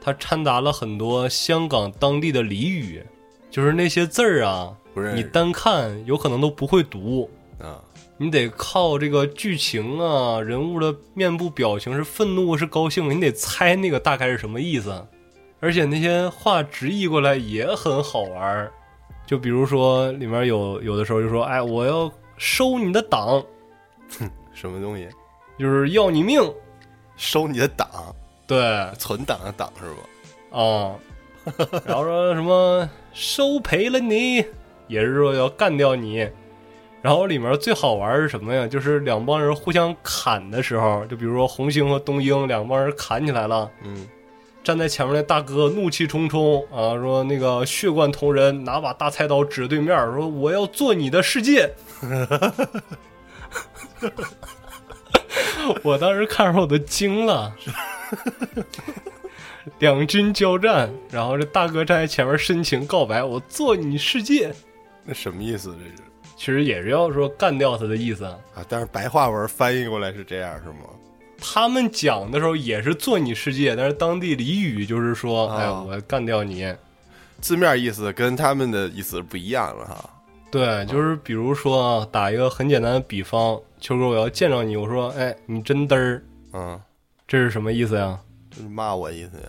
[0.00, 3.02] 它掺杂了很多香港当地的俚语，
[3.50, 4.72] 就是那些字儿啊，
[5.14, 7.28] 你单看有可能都不会读，
[7.58, 7.82] 啊，
[8.16, 15.04] 你得靠这个剧情啊，人物的面部表情是愤怒是高兴，你得猜那个大概是什么意思。
[15.58, 18.72] 而且那些话直译过来也很好玩儿，
[19.26, 23.02] 就比如说里面有有的时候就说，哎，我要收你的
[24.18, 25.08] 党， 什么东西？
[25.58, 26.40] 就是要你命。
[27.16, 27.86] 收你的档，
[28.46, 28.58] 对
[28.96, 30.58] 存档的档是吧？
[30.58, 30.96] 啊，
[31.84, 34.42] 然后说什么收赔了你，
[34.88, 36.26] 也是说要干掉你。
[37.02, 38.66] 然后里面最好玩是什么呀？
[38.66, 44.08] 就是两帮人互相砍的时候，就比如说红星和东英两帮人砍起来了，嗯，
[44.64, 51.70] 站在前面那大哥怒气冲冲啊，说那个血贯同人拿把大菜刀指着对面说：“我要做你的世界。”
[55.82, 57.54] 我当时看着我都惊了。
[59.78, 64.52] 两军交战，然后这大哥站在前面深情告白：“我做你世界。
[65.04, 65.74] 那什么意思？
[65.78, 65.92] 这是”
[66.36, 68.24] 其实也是要说干掉他的意思。
[68.24, 68.38] 啊？
[68.68, 70.86] 但是白话文翻译过来是这样是吗？
[71.38, 76.74] 他们讲的时候也是做你世界，但是当地俚语就是说：“啊哎，我干掉你。”
[77.40, 80.10] 字面意思跟他们的意思不一样了哈。
[80.50, 86.22] 对，就是比如说啊，打一个很简单的比方，秋哥，我要见着你，我说，哎，你真嘚儿，
[86.52, 86.78] 嗯，
[87.26, 88.20] 这是什么意思呀？
[88.50, 89.44] 就是骂我意思呀。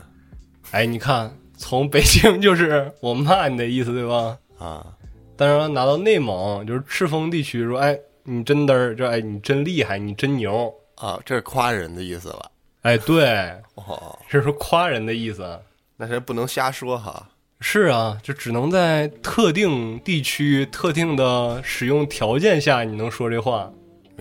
[0.72, 4.38] 哎，你看，从北京就是我骂你的意思，对吧？
[4.58, 4.88] 啊，
[5.36, 12.50] 但是拿到内蒙，就是赤峰地区，说，哎，你真嘚儿，就哎，你真厉害，你真牛，啊，这是夸人的意思吧。
[12.84, 13.28] 哎，对，
[13.76, 15.60] 哦，这是夸人的意思。
[15.98, 17.28] 那谁不能瞎说哈？
[17.60, 23.72] 是啊，就只能在特定地区、特定的使用条件下，你能说这话。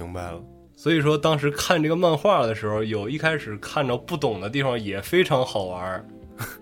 [0.01, 0.41] 明白了。
[0.75, 6.07] 所以说，当时看这个漫画的时候，有一开始看着不懂的地方也非常好玩儿，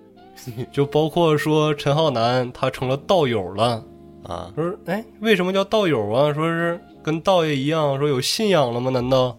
[0.72, 3.84] 就包括说陈浩南他成了道友了，
[4.24, 6.34] 啊，说哎，为什么叫道友啊？
[6.34, 8.90] 说是跟道爷一样，说有信仰了吗？
[8.90, 9.38] 难道？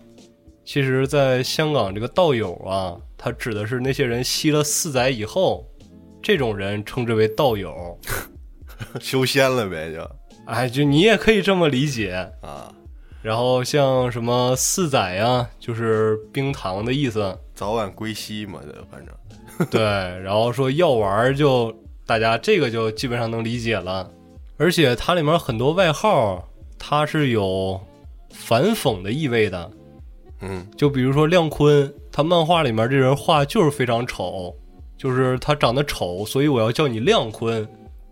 [0.64, 5.68] 其实，在香港这个道友啊，他指的是那些人吸了四载以后，
[6.22, 8.00] 这种人称之为道友。
[9.02, 10.10] 修仙了呗，就
[10.46, 12.14] 哎，就你也可以这么理解。
[12.42, 12.72] 啊，
[13.30, 17.38] 然后像什么四载呀，就是冰糖的意思。
[17.54, 19.14] 早晚归西嘛，这反正
[19.70, 19.80] 对，
[20.24, 21.72] 然后说药丸儿就
[22.08, 24.10] 大家这个就基本上能理解了，
[24.58, 26.44] 而且它里面很多外号
[26.80, 27.80] 它是有
[28.32, 29.72] 反讽的意味的，
[30.42, 34.56] 嗯，就比如说亮坤，他漫画里面这人画就是非常丑，
[34.98, 37.64] 就是他长得丑，所以我要叫你亮坤。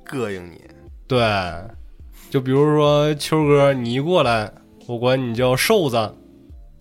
[0.06, 0.62] 膈应你。
[1.08, 1.20] 对，
[2.30, 4.52] 就比如说秋哥，你一过来，
[4.88, 5.98] 我管你叫瘦子，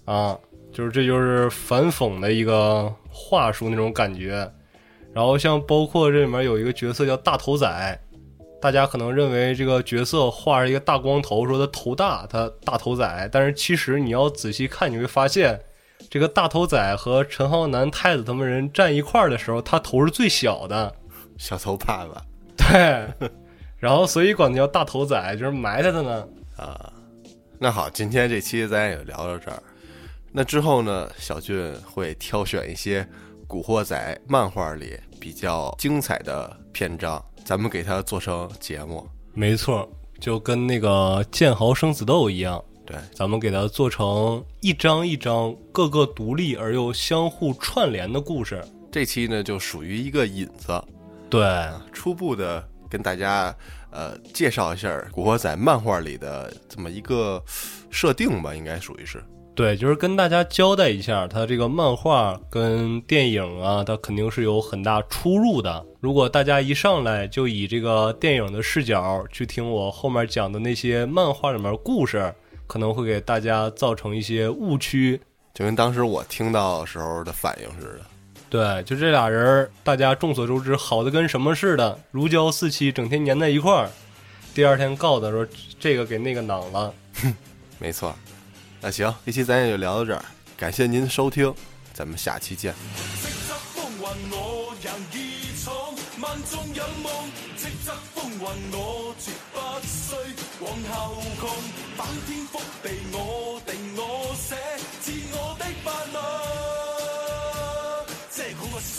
[0.05, 0.39] 啊，
[0.73, 4.49] 就是这就是反讽的一个话术那种感觉。
[5.13, 8.01] 然后像包括这里面有一个角色叫大头仔，
[8.61, 15.61] 大家可能认为这个角色画着一个大光头，说他头大，他大头仔，但是其实你要仔细看，你会发现。
[16.09, 20.95] 这个大头仔和陈浩南、太子他们人站一块儿的时候，他头是最小的，
[21.39, 22.23] 小头爸爸
[22.57, 23.29] 对，
[23.79, 26.25] 然后所以管他叫大头仔，就是埋汰他呢。
[26.57, 26.93] 啊。
[27.59, 29.63] 那好，今天这期咱也聊到这儿。
[30.31, 33.03] 那之后呢，小俊会挑选一些
[33.47, 39.09] 《古惑仔》漫画里比较精彩的篇章，咱们给它做成节目。
[39.33, 39.89] 没错，
[40.21, 48.63] 就跟那个《剑豪生死斗》一样，对，咱们给它做成一章一章各个独立而又相互串联的故事。
[48.93, 50.85] 这期呢就属于一个引子，
[51.31, 51.43] 对，
[51.91, 53.55] 初步的跟大家
[53.97, 57.43] 呃介绍一下《古惑仔》漫画里的这么一个
[57.91, 59.25] 设定吧，应该属于是。
[59.55, 65.83] 对，就是跟大家交代一下，它这个漫画跟电影啊，它肯定是有很大出入的。
[65.99, 72.31] 如果大家一上来就以这个电影的视角去听我后面讲的那些漫画里面故事，
[72.67, 75.19] 可能会给大家造成一些误区。
[75.55, 78.01] 就跟当时我听到时候的反应似的。
[78.57, 83.91] 对，就这俩人，大家众所周知，好的跟什么似的，如胶似漆，整天粘在一块儿。
[84.55, 85.47] 第二天告他说
[85.79, 86.95] 这个给那个囊了。
[87.79, 88.17] 没错。
[88.81, 90.25] 那行，这期咱也就聊到这儿，
[90.57, 91.55] 感谢您收听，
[91.93, 92.75] 咱们下期见。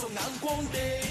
[0.05, 1.07] 眼光的。